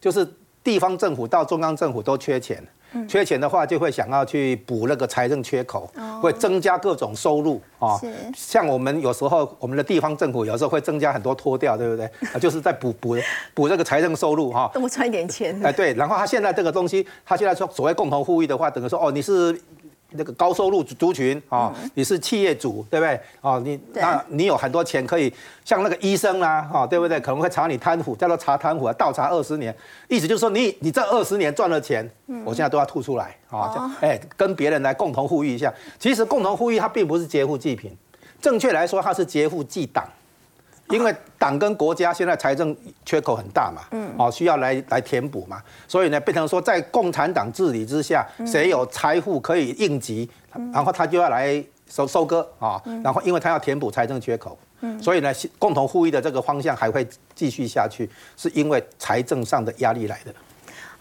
[0.00, 0.24] 就是
[0.62, 2.64] 地方政府到中央政府都缺钱。
[3.08, 7.98] 缺钱的话，就会想要去补那个财政缺口，会增加各种收入啊。
[8.34, 12.06] 像我们有时候，我们的地方政府有时候会增加很多脱掉，对不对？
[12.32, 13.16] 啊，就是在补补
[13.54, 14.70] 补这个财政收入哈。
[14.74, 15.58] 多赚一点钱。
[15.64, 15.94] 哎，对。
[15.94, 19.60] 然后他现在这个东西，他现在说所谓共同富裕的话，等于说哦，你是。
[20.14, 23.20] 那个高收入族群啊，你是企业主，对不对？
[23.40, 25.32] 哦，你那你有很多钱可以，
[25.64, 27.18] 像那个医生啦，哈，对不对？
[27.20, 29.74] 可能会查你贪腐，叫做查贪腐啊，倒查二十年，
[30.08, 32.08] 意思就是说你你这二十年赚了钱，
[32.44, 35.72] 我现在都要吐出来啊，哎，跟别人来共同呼吁一下。
[35.98, 37.96] 其实共同呼吁它并不是劫富济贫，
[38.40, 40.04] 正确来说它是劫富济党。
[40.88, 50.28] 因为党跟国家现在财政缺口很大嘛，嗯，哦，需要来来填补嘛，所以呢，变成说在共产党治理之下，谁有财富可以应急，
[50.72, 60.34] 然后他就要来收收割啊，然后因为他要填补财政缺口，嗯，所以呢，共同富裕的这个方向还会继续下去，是因为财政上的压力来的。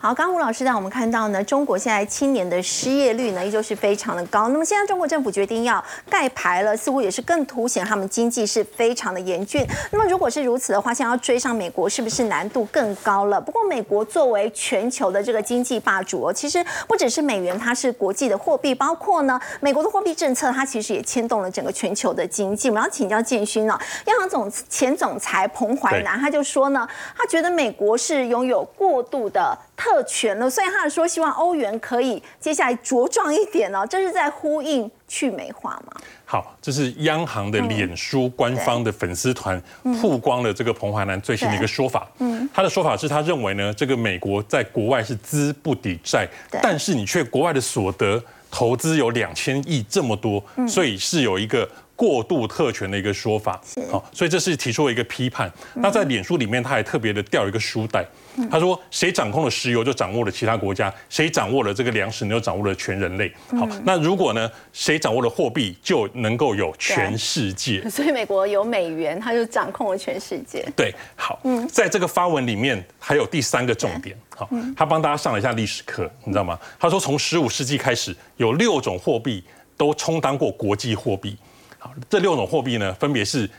[0.04, 4.50] 好，刚吴老师让我们看到呢，中国现在青年的失业率呢依旧是非常的高。
[4.50, 9.64] 那么现在中国政府决定要盖牌了，似乎也是更凸显他们经济是非常的严峻。
[9.92, 13.40] 那么如果是如此的话，现在要追上美国是不是难度更高了？
[13.40, 22.70] 不过美国作为全球的这个经济霸主哦，其实不只是美元，它是国际的货币，包括呢美国的货币政策，它其实也牵动了整个全球的经济。
[22.70, 29.56] 我们要请教建勋呢，央行总前总裁彭淮南他就说呢，他觉得美国是拥有过度的。
[29.82, 36.00] 特权了，所以他说希望欧元可以接下来茁壮一点哦，这是在呼应去美化吗？
[36.24, 39.60] 好，这是央行的脸书官方的粉丝团
[40.00, 42.08] 曝光了这个彭淮南最新的一个说法。
[42.20, 46.28] 嗯，他的说法是他认为呢，这个美国在国外是资不抵债，
[46.62, 51.68] 但是你却国外的所得投资有两千亿这么多，所以是有一个。
[51.94, 55.52] 过度特权的一个说法，好，所以这是提出了一个批判。
[55.76, 58.04] 那在脸书里面，他还特别的掉一个书袋，
[58.50, 63.32] 他说：谁掌控了石油，就掌握了其他国家；谁掌握了这个粮食，你就掌握了全人类。
[63.50, 67.82] 好，那如果呢，谁掌握了货币，就能够有全世界。
[67.90, 70.66] 所以美国有美元，他就掌控了全世界。
[70.76, 76.60] 对，好，嗯在这个发文里面还有第三个重点，好，他帮大家上了一下历史课，你知道吗？
[76.80, 79.44] 他说从十五世纪开始，有六种货币
[79.76, 81.38] 都充当过国际货币。
[81.80, 83.50] 好，这六种货币呢，分别是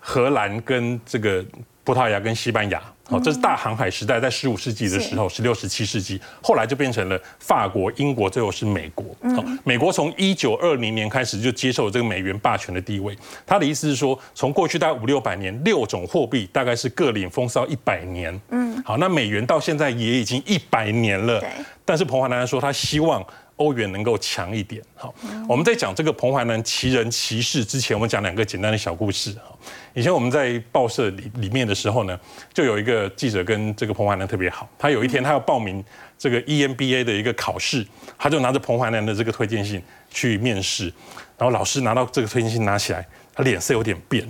[0.00, 1.44] 荷兰跟这个
[1.86, 2.82] 葡萄牙跟西班牙。
[3.08, 9.06] 好，这是大航海时代，在十五世纪的时候，十六、十七世纪，后来就变成了法国、英国，最后是美国。
[9.36, 13.16] 好，美国从一九二零年开始就接受这个美元霸权的地位。
[13.46, 18.36] 他的意思是说，从过去大概五六百年，六种货币大概是各领风骚一百年。
[18.50, 21.40] 嗯，好，那美元到现在也已经一百年了。
[21.84, 23.24] 但是彭华南说，他希望。
[23.56, 25.14] 欧元能够强一点，好。
[25.48, 29.32] 我们在讲这个彭淮南奇人奇事之前，我们讲两个简单的小故事。
[29.32, 29.56] 哈，
[29.94, 32.18] 以前我们在报社里里面的时候呢，
[32.52, 34.68] 就有一个记者跟这个彭淮南特别好。
[34.78, 35.82] 他有一天他要报名
[36.18, 37.86] 这个 EMBA 的一个考试，
[38.18, 40.92] 他就拿着彭淮南的这个推荐信去面试。
[41.38, 44.26] 然后老师拿到这个推荐信拿起来，他脸色有点变。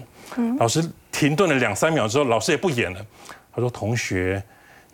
[0.59, 3.07] 老师停顿了两三秒之后，老师也不演了。
[3.53, 4.41] 他说：“同学。”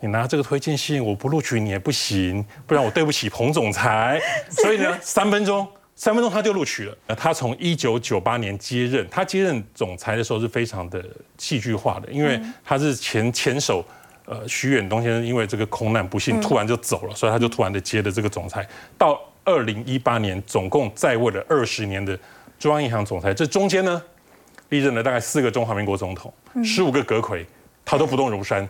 [0.03, 4.21] 你拿这个推荐信，我不录取你也不行，不然我对不起彭总裁。
[4.51, 6.97] 所以呢，三分钟，三分钟他就录取了。
[7.17, 11.01] 他从一九九八年接任，他接任总裁的时候是非常的
[11.39, 13.85] 戏剧化的，因为他是前前手，
[14.25, 18.69] 呃，徐远东先生因为这个空难不幸突然就走了，所以他就突然的接的这个总裁。
[18.99, 22.19] 到二零一八年，总共在位了二十年的
[22.59, 24.03] 中央银行总裁，这中间呢，
[24.71, 26.35] 历任了大概四个中华民国总统，
[26.65, 27.47] 十五个阁魁，
[27.85, 28.69] 他都不动如山。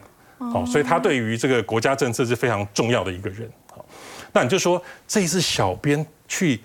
[0.50, 3.48] 好，所以他对于这个国家政策是非常重要的一个人。
[3.70, 3.84] 好，
[4.32, 6.60] 那你就说这一次小编去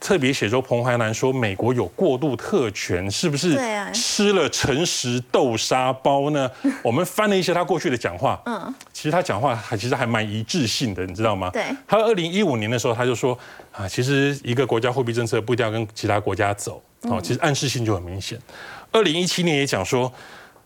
[0.00, 3.56] 特别写说彭淮南说美国有过度特权，是不是
[3.92, 6.50] 吃了诚实豆沙包呢？
[6.82, 11.50] 我们翻了一些他过去的讲话，嗯，其实他讲话还其实还蛮一致性的，你知道吗？
[11.50, 13.38] 对，他二零一五年的时候他就说
[13.70, 18.36] 啊，其实一个国家货币政策不一定要跟其他国家走，哦，其实暗示性就很明显。
[18.90, 20.12] 二零一七年也讲说。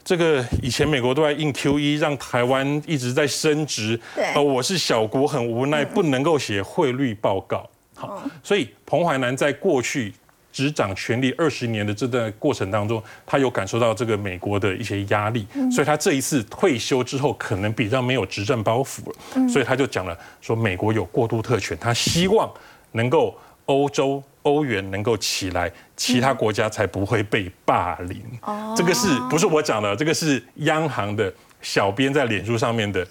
[0.07, 4.01] 这个以前美国都在印 QE，让台湾一直在升值。
[4.15, 7.69] 对，我是小国，很无奈，不能够写汇率报告。
[7.97, 10.15] 好，所以彭淮南在过去
[10.53, 19.49] 执掌权力二十年的这段过程当中，他有感受到这个美国的一些压力，所以他这一次退休之后，可能比较没有执政包袱了。
[19.49, 22.49] 所以他就讲了，说美国有过度特权，他希望
[22.93, 24.23] 能够欧洲。
[24.47, 28.23] 欧元能够起来，其他国家才不会被霸凌。
[28.43, 29.97] 哦，这个是不是我讲的？
[29.97, 33.05] 这个是央行的小编在脸书上面的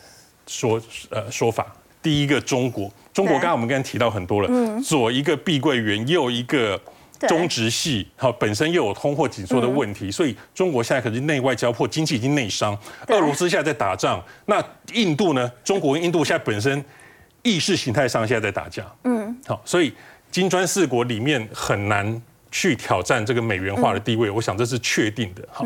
[0.47, 1.67] 说呃说法。
[2.01, 6.79] 第一个中国，中国刚刚我们刚才提到很多了，左一个碧桂园，右一个
[7.27, 12.77] 中植系，好，本身又有通货紧缩的问题，所以中国现在可是内外交迫，经济已经内伤。
[13.07, 15.51] 俄罗斯现在在打仗，那印度呢？
[15.65, 16.85] 中国跟印度现在本身
[17.41, 18.85] 意识形态上现在在打架。
[19.03, 19.93] 嗯，好，所以。
[20.35, 22.21] 金砖四国里面很难
[22.51, 25.47] 去挑战这个美元化的地位，我想这是确定的。
[25.49, 25.63] 好，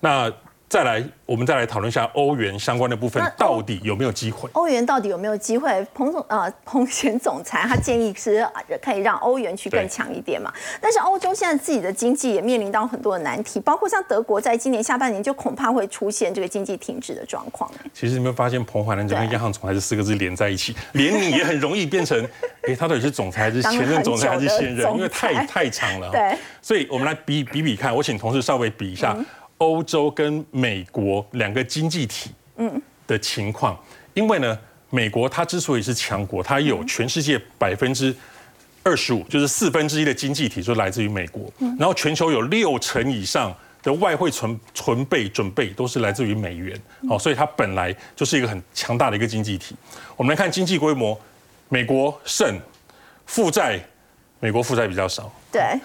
[0.00, 0.28] 那。
[0.70, 4.48] 再来，我们再来讨论一下欧元相关的部分，到底有没有机会？
[4.52, 5.84] 欧元到底有没有机会？
[5.92, 8.46] 彭总呃，彭前总裁他建议是
[8.80, 10.52] 可以让欧元去更强一点嘛。
[10.80, 17.68] 但是欧洲现在自己的经济也面临到很多的难题，包括像德国在今年下半年就恐怕会出现这个经济停滞的状况。
[17.92, 22.16] 其实你有发现彭淮南这跟央行总裁这四个字连在一起， 连你也很容易变成，
[22.62, 24.88] 哎，他到底是总裁还是前任总裁还是现任？
[24.94, 26.10] 因为太太长了。
[26.14, 29.16] 对，所以我们来比比比看，我请同事稍微比一下。
[29.60, 32.30] 欧洲跟美国两个经济体
[33.06, 33.78] 的情况，
[34.14, 38.14] 因为呢，美国它之所以是强国，它有全世界百分之
[38.82, 49.76] 二十五，就是四分之一的经济体就来自于美国，然后全球有六成以上的外汇存存备准备都是来自于美元，好，所以它本来就是一个很强大的一个经济体。
[50.16, 51.18] 我们来看经济规模，
[51.68, 52.58] 美国胜，
[53.26, 53.78] 负债，
[54.38, 55.78] 美国负债比较少，对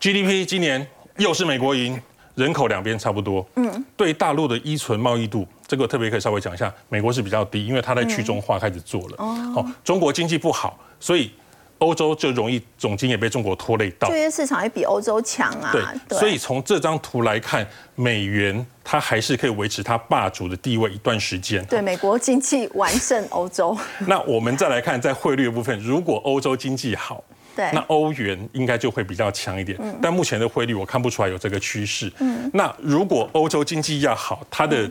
[0.00, 0.84] ，GDP 今年
[1.16, 2.00] 又是美国赢。
[2.34, 9.16] 人口两边差不多，嗯，对大陆的依存贸易度，这个特别可以稍微讲一下，美国是比较低，因为它在去中化开始做了。
[9.18, 11.32] 哦，中国经济不好，所以
[11.78, 14.08] 欧洲就容易总经也被中国拖累到。
[14.08, 15.72] 就业市场也比欧洲强啊。
[16.08, 21.64] 对，所以从这张图来看，美元它还是可以维持它霸主的地位一段时间。
[21.66, 23.76] 对，美国经济完胜欧洲。
[24.06, 27.22] 那我们再来看在汇率的部分，如果欧洲经济好。
[27.56, 32.10] 那欧元应该就会比较强一点，但目前的汇率我看不出来有这个趋势。
[32.52, 34.90] 那如果欧洲经济要好，它的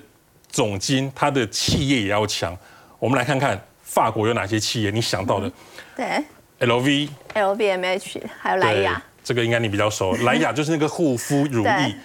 [0.49, 2.55] 总金、它的企业也要强。
[2.99, 5.51] 我们来看看法国有哪些企业，你想到的？
[5.95, 6.23] 对
[6.59, 10.13] ，LV、LVMH 还有莱雅，这个应该你比较熟。
[10.17, 11.95] 莱雅就是那个护肤乳液。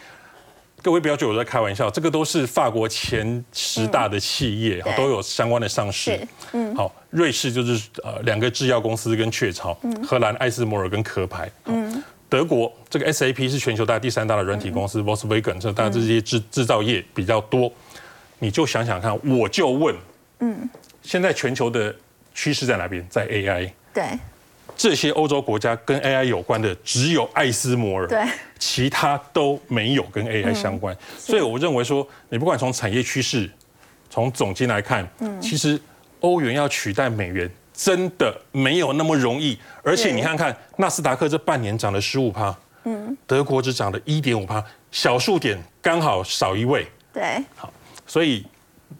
[0.85, 6.21] 各位不要觉得我在开玩笑，这个都是法国前十大的企业，都有相关的上市。
[6.53, 9.73] 嗯，好，瑞士就是呃两个制药公司跟雀巢，
[10.07, 11.51] 荷兰艾斯摩尔跟壳牌。
[11.65, 17.73] 嗯，德国这个 SAP 是全球大第三大的软体公司，Volkswagen 这大家这些制制造业比较多。
[18.39, 19.97] 你就想想看，我就问，
[20.41, 20.69] 嗯，
[21.01, 21.97] 现在全球的
[22.35, 23.03] 趋势在哪边？
[23.09, 23.71] 在 AI。
[23.95, 24.05] 对。
[24.77, 28.25] 这些欧洲国家跟 AI 有关的只有艾斯摩尔，对，
[28.59, 30.97] 其他都没有跟 AI 相关。
[31.17, 33.51] 所以我认为说，你不管从产业趋势，
[34.11, 35.81] 从总金来看，嗯，其实
[36.21, 39.59] 欧元要取代美元真的没有那么容易。
[39.83, 47.73] 而且你看看纳斯达克这半年涨了十五趴，嗯，德国只涨了一点五趴，小数点刚好少一位，对，好，
[48.07, 48.45] 所以。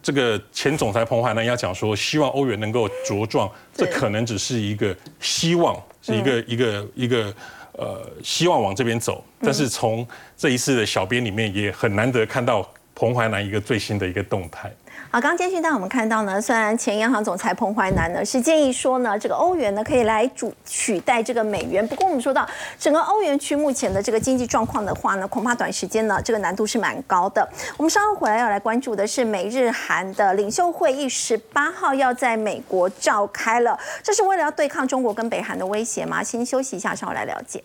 [0.03, 7.35] 这个前总裁彭淮南要讲说，希望欧元能够茁壮，这可能只是一个希望，是一个一个一个
[7.73, 9.25] 呃，希望往这边走。
[9.41, 14.73] 但是从这一次的小编里面，也很难得看到彭淮南一个最新的一个动态。
[15.11, 22.45] 好，刚刚监讯带我们看到呢，虽然前央行总裁彭淮南呢是建议说呢，这个欧元呢可以来主取代这个美元，不过我们说到
[22.81, 27.49] 整个欧元区目前的这个经济状况的话呢，恐怕短时间呢这个难度是蛮高的。
[27.77, 36.25] 我们稍后回来要来关注的是美日韩的领袖会议，十八号要在美国召开了，这是为了要对抗中国跟北韩的威胁吗？
[36.25, 37.63] 先休息一下，稍后来了解。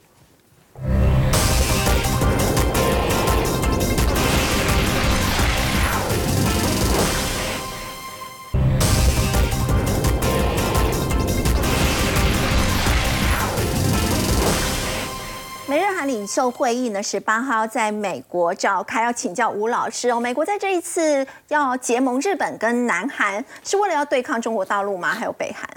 [16.30, 20.20] 美日韩领袖会议呢，十八号在美国召开，要请教吴老师哦。
[20.20, 25.10] 美国在这一次要结盟日本跟南韩，是为了要对抗中国大陆吗？
[25.10, 25.68] 还有北韩？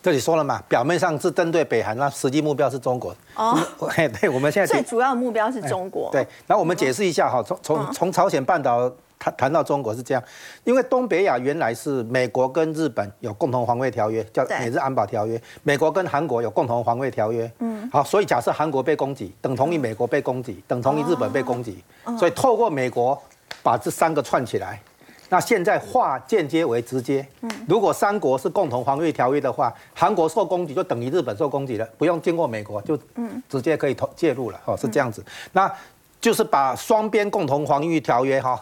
[0.00, 3.14] 这里说了嘛，表面上是针对北韩，那实际目标是中国。
[3.34, 3.58] 哦，
[4.20, 6.08] 对，我们现在最主要的目标是中国。
[6.12, 8.90] 对，然后我们解释一下哈，从从从朝鲜半岛。
[9.22, 10.22] 谈谈到中国是这样，
[10.64, 15.40] 因为东北亚原来是美国跟日本有共同防卫条约，叫美日安保条约。
[15.62, 17.48] 美国跟韩国有共同防卫条约。
[17.60, 21.78] 嗯，好，所以假设韩国被攻击，等同于美国被攻击，等同于日本被攻击。
[22.18, 23.16] 所以透过美国
[23.62, 24.82] 把这三个串起来，
[25.28, 27.24] 那现在化间接为直接。
[27.42, 34.60] 嗯，如果三国是共同防卫条约的话，韩国受攻击就等于日本受攻击了，不用经过美国就嗯直接可以投介入了。
[34.64, 35.24] 哦，是这样子。
[35.52, 35.72] 那
[36.20, 38.60] 就是把双边共同防御条约哈。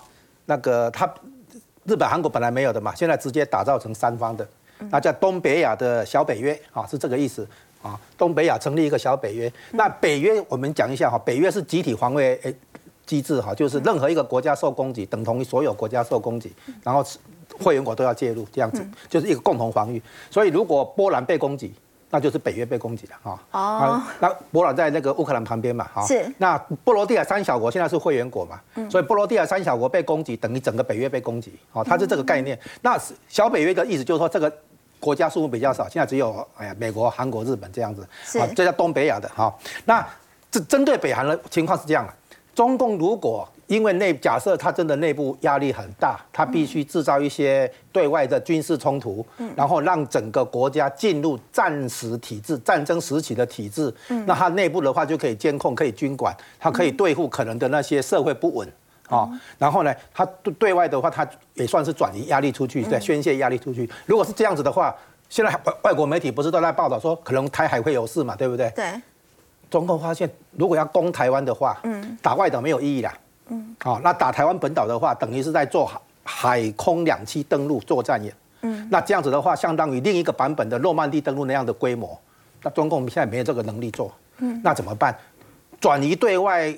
[0.51, 1.09] 那个他
[1.84, 4.46] 日本韩国本来没有的嘛，现在直接打造成三方的，
[4.90, 7.46] 那叫东北亚的小北约啊，是这个意思
[7.80, 7.98] 啊。
[8.18, 12.53] 东北亚成立一个小北约，那北约我们讲一下哈，北约是集体防卫诶
[13.07, 17.05] 机制哈，就是任何一个国家受攻击，等同于所有国家受攻击，然后
[17.62, 20.03] 会员国都要介入，这样子就是一个共同防御。
[20.32, 21.72] 所以如果波兰被攻击，
[22.11, 23.41] 那就是北约被攻击了哈。
[23.53, 24.03] 哦。
[24.19, 26.05] 那波兰在那个乌克兰旁边嘛，哈。
[26.05, 26.31] 是。
[26.39, 28.61] 那波罗的海三小国现在是会员国嘛？
[28.75, 28.91] 嗯。
[28.91, 31.55] 所以波罗的海三小国被攻击，等于整个北约被攻击。
[31.73, 32.59] 哦，它是这个概念。
[32.83, 32.99] 那
[33.29, 34.53] 小北约的意思就是说，这个
[34.99, 38.07] 国家数目比较少，现在只有哎呀，美国、韩国、日本这样子。
[38.25, 38.39] 是。
[38.55, 39.55] 这叫东北亚的哈。
[39.85, 40.07] 那
[40.51, 42.13] 这针对北韩的情况是这样的：
[42.55, 53.95] 中共如果因为内假设他真的内部压力很大，他必须制造一些对外的军事冲突，然后让整个国家进入战时体制、战争时期的体制。
[54.27, 58.68] 那他内部的话就可以监控、可以军管，他可以对付可能的那些社会不稳
[59.09, 59.31] 啊。
[59.57, 63.89] 然后呢，他对对外的话，他也算是转移压力出去，在宣泄压力出去。
[64.05, 64.93] 如果是这样子的话，
[65.29, 68.68] 现在外外国媒体不是都在报道说，可能台海会有事嘛，对不对？
[68.75, 69.01] 对。
[69.71, 73.12] 中共发现，如果要攻台湾的话，嗯，打外岛没有意义了。
[73.51, 78.32] 嗯，好，那打台湾本岛的话，等于是在做海海空两栖登陆作战演。
[78.62, 82.18] 嗯，那这样子的话，相当于另一个版本的诺曼底登陆那样的规模。
[82.62, 84.12] 那中共现在没有这个能力做。
[84.38, 85.16] 嗯，那怎么办？
[85.80, 86.76] 转移对外，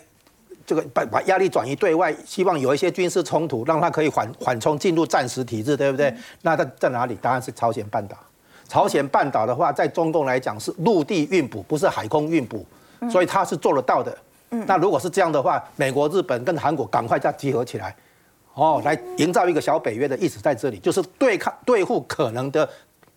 [0.64, 6.14] 这个把把压力转移对外，希望有一些军事冲突，让它可以缓缓冲进入战时体制，对不对？
[6.42, 7.16] 那在在哪里？
[7.20, 8.16] 当然是朝鲜半岛。
[8.68, 12.64] 朝鲜半岛的话，在中共来讲是陆地运补，不是海空运补，
[13.10, 14.16] 所以它是做得到的。
[14.66, 17.94] 那如果是这样的话，美国、日本跟韩国赶快再集合起来，
[18.54, 22.68] 哦，来营造一个小北约的意思在这里，就是对抗对付可能的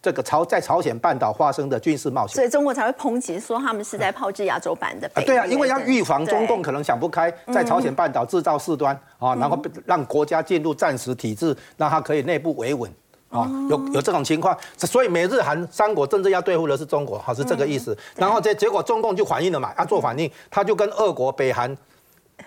[0.01, 2.35] 这个朝在朝鲜半岛发生的军事冒险。
[2.35, 5.09] 所以中国才会抨击说他们是在炮制亚洲版的。
[5.25, 12.89] 对啊，因为要预防中共可能想不开，在朝鲜半岛制造事端啊，然后让国家进入战时体制，让它可以内部维稳。
[13.35, 17.97] 啊，有有这种情况，所以美日韩三国真正要对付的是中国，哈，是这个意思。
[18.15, 21.75] 然后这结果中共就反应了嘛，要做反应，他就跟俄国、北韩，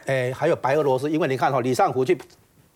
[0.06, 2.18] 哎，还有白俄罗斯，因为你看哈，李尚福去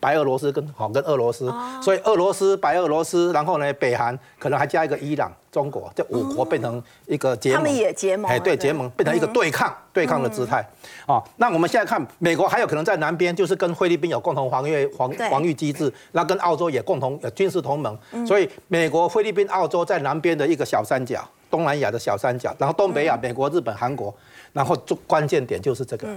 [0.03, 1.48] 白俄罗斯跟好跟俄罗斯，
[1.80, 10.68] 所以俄罗斯、白俄罗斯，然后呢，北韩可能还加一个伊朗、中国，这五国变成一个结盟，他们也结盟，哎，对，结盟变成一个对抗、对抗的姿态。
[11.07, 17.96] 哦，那我们现在看美国还有可能在南边，就是跟菲律宾有共同防御防防御机制，那跟澳洲也共同有军事同盟，
[18.26, 21.24] 所以美国、菲律宾、澳洲在南边的一个小三角。
[21.48, 24.14] 东南亚的小三角，然后东北亚，美国、日本、韩国，
[24.55, 26.09] 然后就关键点就是这个，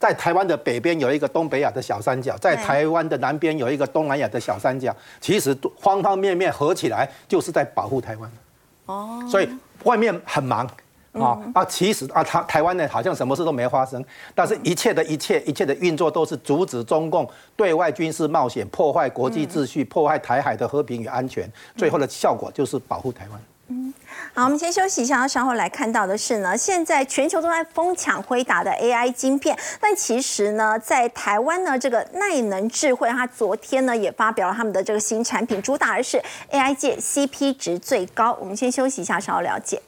[0.00, 8.32] 在台湾的北边有一个东北亚的小三角，在台湾的南边有一个东南亚的小三角，其实方方面面合起来就是在保护台湾。
[8.86, 9.48] 哦，所以
[9.84, 10.66] 外面很忙
[11.12, 14.02] 啊啊，其实啊，台台湾呢好像什么事都没发生，
[14.34, 21.46] 但是一切的一切一切的运作都是阻止中共对外军事冒险，破坏国际秩序，破坏台海的和平与安全，
[21.76, 23.40] 最后的效果就是保护台湾。
[23.68, 23.92] 嗯，
[24.32, 36.22] 好，我们先休息一下，稍后来看到的是呢，现在全球都在疯抢辉达的 AI 晶片，但其实呢，在台湾呢，这个耐能智慧，它昨天呢也发表了他们的这个新产品，主打的是
[36.52, 38.38] AI 界 CP 值最高。
[38.40, 39.82] 我们先休息一下，稍后了解。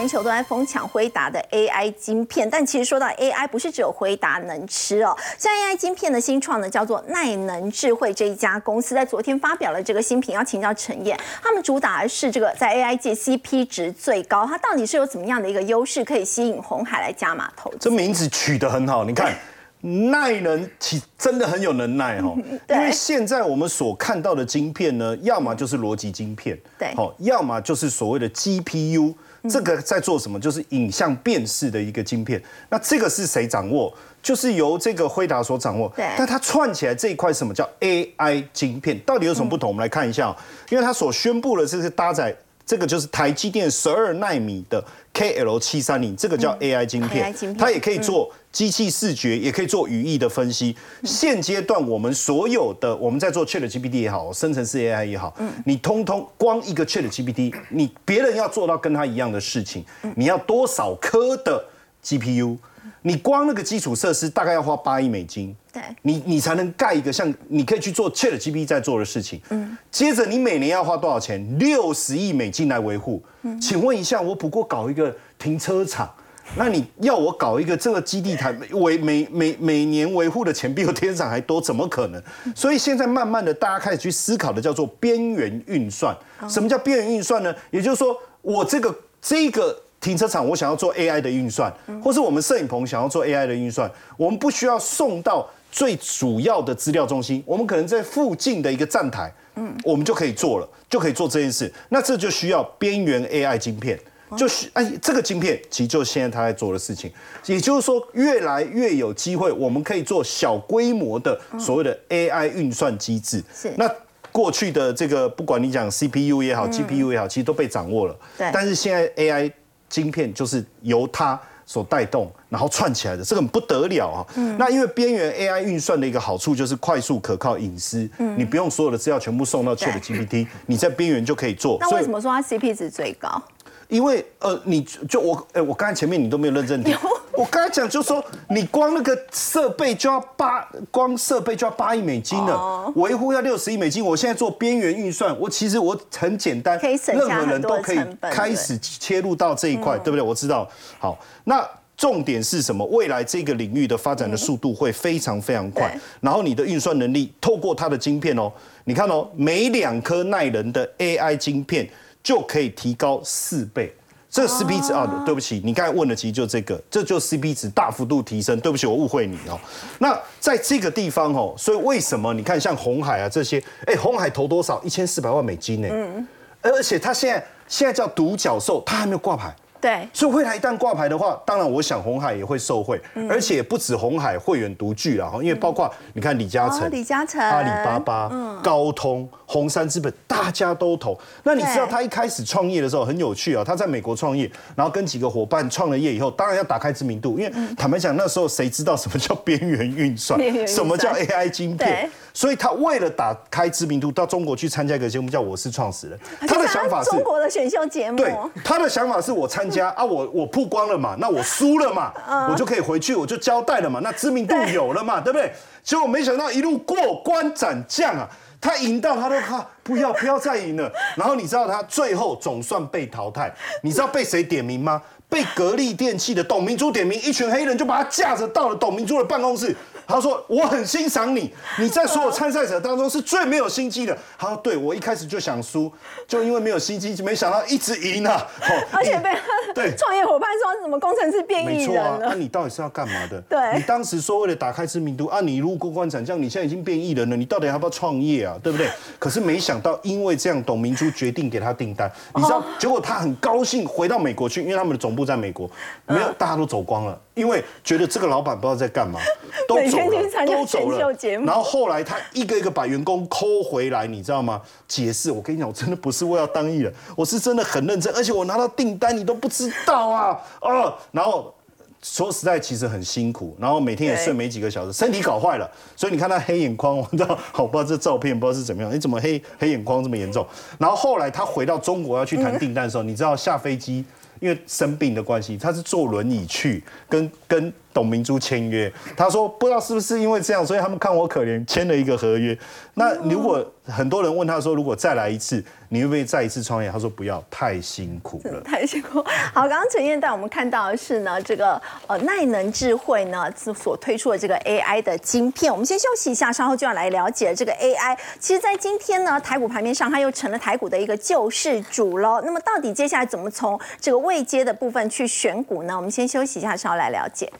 [0.00, 5.14] 全球都在疯抢辉达的 AI 晶片，但其实说到 AI，不是只有辉达能吃哦。
[5.36, 17.76] 像 AI 晶片的新创呢，叫做耐能智慧这一家公司，在昨天发表了这个新品，要请教陈燕，他们主打的是这个在 AI 界 CP 值最高，它到底是有怎么样的一个优势，可以吸引红海来加码投资？
[17.80, 19.36] 这名字取得很好，你看
[19.84, 22.34] 耐能，其真的很有能耐 哈。
[22.70, 29.12] 因为现在我们所看到的晶片呢，要么就是逻辑晶片，对，好，要么就是所谓的 GPU。
[29.48, 30.38] 这个在做什么？
[30.38, 32.42] 就是影像辨识的一个晶片。
[32.68, 33.92] 那这个是谁掌握？
[34.22, 35.90] 就是由这个辉达所掌握。
[35.96, 36.06] 对。
[36.18, 38.98] 但它串起来这一块什么叫 AI 晶片？
[39.00, 39.68] 到底有什么不同？
[39.68, 40.36] 我们来看一下。
[40.68, 42.36] 因为它所宣布的这是搭载。
[42.66, 44.80] 这个就是台积电十二纳米的
[45.12, 50.76] KL 七三零，这个叫 AI 晶片，它也可以做机器视觉，也可以做语义的分析。
[51.04, 55.34] 现阶段我们所有的我们在做 Chat GPT 也好，生成式 AI 也好，
[55.64, 59.84] 你通通光一个 Chat GPT，你别人要做到跟他一样的事情，
[60.16, 61.64] 你要多少颗的
[62.04, 62.58] GPU？
[63.02, 69.40] 你光那个基础设施大概要花八亿美金，对，你你才能盖一个像你可以去做 Chat GPT 在做的事情。
[69.48, 71.58] 嗯，接着你每年要花多少钱？
[71.58, 73.22] 六十亿美金来维护。
[73.42, 76.12] 嗯，请问一下，我不过搞一个停车场，
[76.56, 82.22] 那你要我搞一个这个基地台维每每每年维护的钱比我停车场还多，怎么可能？
[82.54, 86.16] 所以现在慢慢的大家开始去思考的叫做边缘运算。
[86.48, 87.54] 什么叫边缘运算呢？
[87.70, 89.82] 也就是说，我这个这个。
[90.00, 91.70] 停车场，我想要做 AI 的运算，
[92.02, 101.70] 或是我们摄影棚想要做 AI 的运算，我们不需要送到最主要的资料中心，我们可能在附近的一个站台，嗯，我们就可以做了，就可以做这件事。
[101.90, 104.00] 那这就需要边缘 AI 晶片，
[104.36, 107.10] 就是哎，这个晶片其实就是现在他在做的事情，
[107.46, 113.42] 也就是说，越来越有机会，我们可以做小规模的所谓的 AI 运算机制。
[113.54, 113.90] 是那
[114.32, 118.16] 过去的这个，不管你讲 CPU 也好，GPU 也好，其实都被掌握了。
[118.38, 119.50] 对，但是现在 AI
[119.88, 124.26] 晶片就是由它所带动，然后串起来的，这个很不得了啊！
[124.36, 131.76] 嗯那因为边缘 AI 运算的一个好处就是快速、可靠、隐私，嗯你不用所有的资料全部送到 Chat GPT，你在边缘就可以做。
[131.80, 133.42] 那为什么说它 CP 值最高？
[133.90, 136.96] 因为呃，你就我哎，我刚才前面你都没有认真听。
[137.32, 144.04] 我刚才讲就说，你光那个设备就要八，光设备就要八亿美金了，维护要六十亿美金。
[144.04, 150.22] 我现在做边缘运算，我其实我很简单，任何人都可以开始切入到这一块，对不对？
[150.22, 150.68] 我知道。
[150.98, 151.66] 好，那
[151.96, 152.84] 重点是什么？
[152.86, 158.52] 未来这个领域的发展的速度会非常非常快，然后你的运算能力透过它的晶片哦，
[158.84, 161.88] 你看哦，每两颗耐人的 AI 晶片。
[162.22, 163.94] 就可以提高四倍，
[164.28, 168.58] 这 CP 值啊，对不起，你刚才问的其实就这个，这就 CP 值大幅度提升。
[168.60, 169.58] 对不起，我误会你哦。
[169.98, 174.80] 那在这个地方哦，所以为什么你看像红海啊这些，哎，红海投多少？
[174.82, 175.88] 一千四百万美金呢？
[175.90, 176.28] 嗯，
[176.62, 179.54] 而且它现在现在叫独角兽，它还没有挂牌。
[179.80, 188.30] 对，所以未来一旦挂牌的话，当然我想红海也会受惠，而且不止红海会员独具了哈，因为包括你看李嘉诚、李嘉诚、阿里巴巴、
[188.62, 191.18] 高通、红杉资本，大家都投。
[191.44, 202.10] 那你知道他一开始创业的时候很有趣啊，他在美国创业，然后跟几个伙伴创了业以后，当然要打开知名度，因为坦白讲那时候谁知道什么叫边缘运算，什么叫 AI 晶片？
[202.40, 206.18] 所以他为了打开知名度，到中国去参加一个节目叫《我是创始人》。
[206.48, 208.16] 他的想法是中国的选秀节目。
[208.16, 208.34] 对，
[208.64, 212.10] 他的想法是我参加 啊，我我曝光了嘛，那我输了嘛，
[212.50, 215.52] 我就可以回去，我就交代了嘛，那知名度有了嘛，对不对？
[215.82, 218.26] 结果没想到一路过关斩将啊，
[218.58, 220.90] 他赢到他都怕不要不要再赢了。
[221.16, 225.02] 然后你知道他最后总算被淘汰，你知道被谁点名吗？
[225.28, 229.76] 被格力电器的董明珠点名，一群黑人就把他架着到了董明珠的办公室。
[230.10, 235.90] 他说：“我很欣赏你，你在所有参赛者当中是最没有心机的。”他说：“对我一开始就想输，
[236.26, 238.44] 就因为没有心机，没想到一直赢啊！
[238.92, 239.30] 而且被
[239.74, 242.18] 对创业伙伴说什么工程师变异人了？
[242.20, 243.40] 那你到底是要干嘛的？
[243.42, 248.56] 对，你当时说为了打开知名度啊，你如果过关斩将，你现在已经变异人了，你到底要不要创业啊？
[248.62, 248.88] 对不对？
[249.18, 255.70] 可是没想到，因为这样，董明珠决定给他订单，你知道，结果他很高兴回到美国去，因为他们的总部在美国，
[256.06, 259.18] 没有，大家都走光了。”因为觉得这个老板不知道在干嘛，
[259.66, 261.12] 都走了，都走了。
[261.46, 264.60] 然后后来他一个一个把员工抠回来，你知道吗？
[264.86, 270.94] 解释，我跟你讲，我真的不是为了当艺人，我是真的很认真，而且我拿到订单你都不知道啊啊！
[271.12, 271.54] 然后
[272.02, 275.70] 说实在，其实很辛苦，然后每天也睡没几个小时，身体搞坏了。
[275.96, 280.46] 所以你看他黑眼眶，我知道，我不知道这照片不知道是怎么样，你怎么黑黑眼眶这么严重？
[280.78, 284.04] 然后后来他回到中国要去谈订单的时候，你知道下飞机。
[284.40, 288.90] 因为生病的关系，他是坐轮椅去跟跟董明珠签约。
[289.14, 292.56] 他说不知道是不是因为这样，所以他们看我可怜，签了一个合约。
[292.94, 295.62] 那如果很多人问他说，如果再来一次？
[295.92, 296.88] 你会不会再一次创业？
[296.88, 299.20] 他说不要，太辛苦了，太辛苦。
[299.52, 305.70] 好，刚刚陈燕带我们看到的是呢，这个呃耐能智慧呢所推出的这个 AI 的晶片。
[305.70, 308.16] 我们先休息一下，稍后就要来了解这个 AI。
[308.38, 312.40] 其实，在今天呢，台股盘面上，它又成了台股的一个救世主喽。
[312.44, 315.96] 那么，到底接下来怎么从这个未接的部分去选股呢？
[315.96, 317.52] 我们先休息一下，稍后来了解。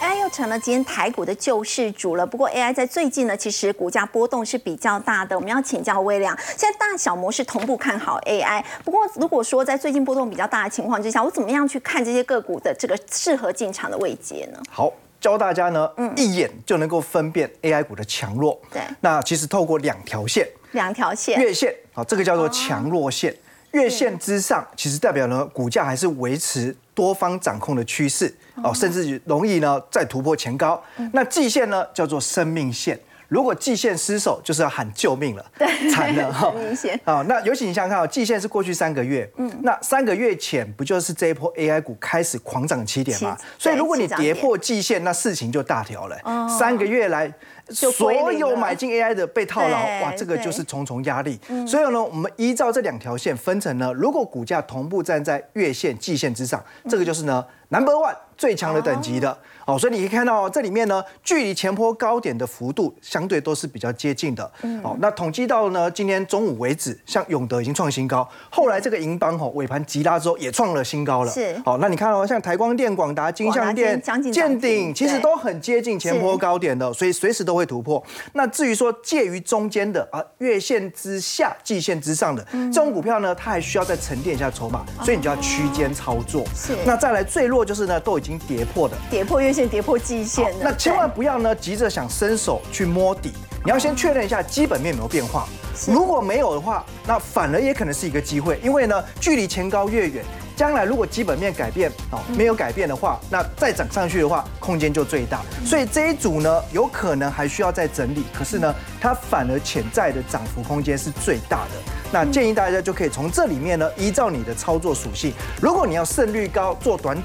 [0.00, 2.26] AI 又成了今天台股的救世主了。
[2.26, 5.36] 不过 AI 在最近呢，其实股价波动是比较大的。
[5.36, 8.64] 我们要请教微良，现在大小模式同步看好 AI。
[8.84, 14.58] 不过如果说在最近波动比较大的情况之下，我怎么样去看这些个股的这个适合进场的位阶呢？
[14.70, 14.90] 好，
[15.20, 18.60] 教大家呢，嗯，一眼就能够分辨 AI 股的强弱。
[18.72, 23.34] 对，那其实透过两条线，两条线，月线，好，这个叫做强弱线。
[23.72, 30.82] 月线之上，其实代表呢，股价还是维持多方掌控的趋势哦，甚至容易呢再突破前高。
[31.12, 32.98] 那季线呢，叫做生命线。
[33.28, 35.44] 如果季线失守，就是要喊救命了，
[35.92, 36.50] 惨了 哈。
[36.56, 43.36] 明显啊，那尤其你想想看啊，季线是过去三个月，嗯，那三个月前不就是这一波 AI 股开始狂涨起点吗？
[43.58, 46.16] 所以如果你跌破季线，那事情就大条了。
[46.58, 47.32] 三个月来。
[47.70, 51.38] 所有买进 AI 的被套牢，哇，这个就是重重压力。
[51.66, 59.36] 所以呢，我们依照这两条线分成呢，如果股价同步站在月线、季线之上，这个就是呢 number one 最强的等级的。
[59.66, 64.50] 哦，所以你可以看到这里面呢，距离前坡高点的幅度相对都是比较接近的。
[64.82, 71.30] 哦，那统计到呢，今天中午为止，像永德已经创新高，后来这个银邦吼尾盘急拉之后也创了新高了。
[71.30, 71.54] 是。
[71.66, 74.00] 好，那你看哦像台光电、广达、金相电、
[74.32, 78.02] 建鼎，其实都很接近前坡高点的，所以随时都会突破。
[78.32, 86.42] 那至于说介于中间的啊，月线之下、季线之上的这种股票呢，它还需要再沉淀一下筹码，所以你就要区间操作。
[86.54, 86.74] 是。
[86.86, 89.68] 那再来最弱就是呢，都已经跌破的，跌破月线。
[89.68, 95.46] 跌破季线，那千万不要呢急着想伸手去摸底，你要先确认一下基本面有没有变化。
[95.86, 100.24] 如果没有的话，那反而也可能是一个机会，因为呢距离前高越远，
[100.56, 105.42] 将来如果基本面改变哦没有改变的话，那再涨上去的话空间就最大。
[105.66, 111.92] 所以这一组呢有可能还需要再整理，可是呢它反而潜在的涨幅空间是最大的。
[112.10, 117.16] 那建议大家就可以从这里面呢依照你的操作属性，如果你要胜率高做短打。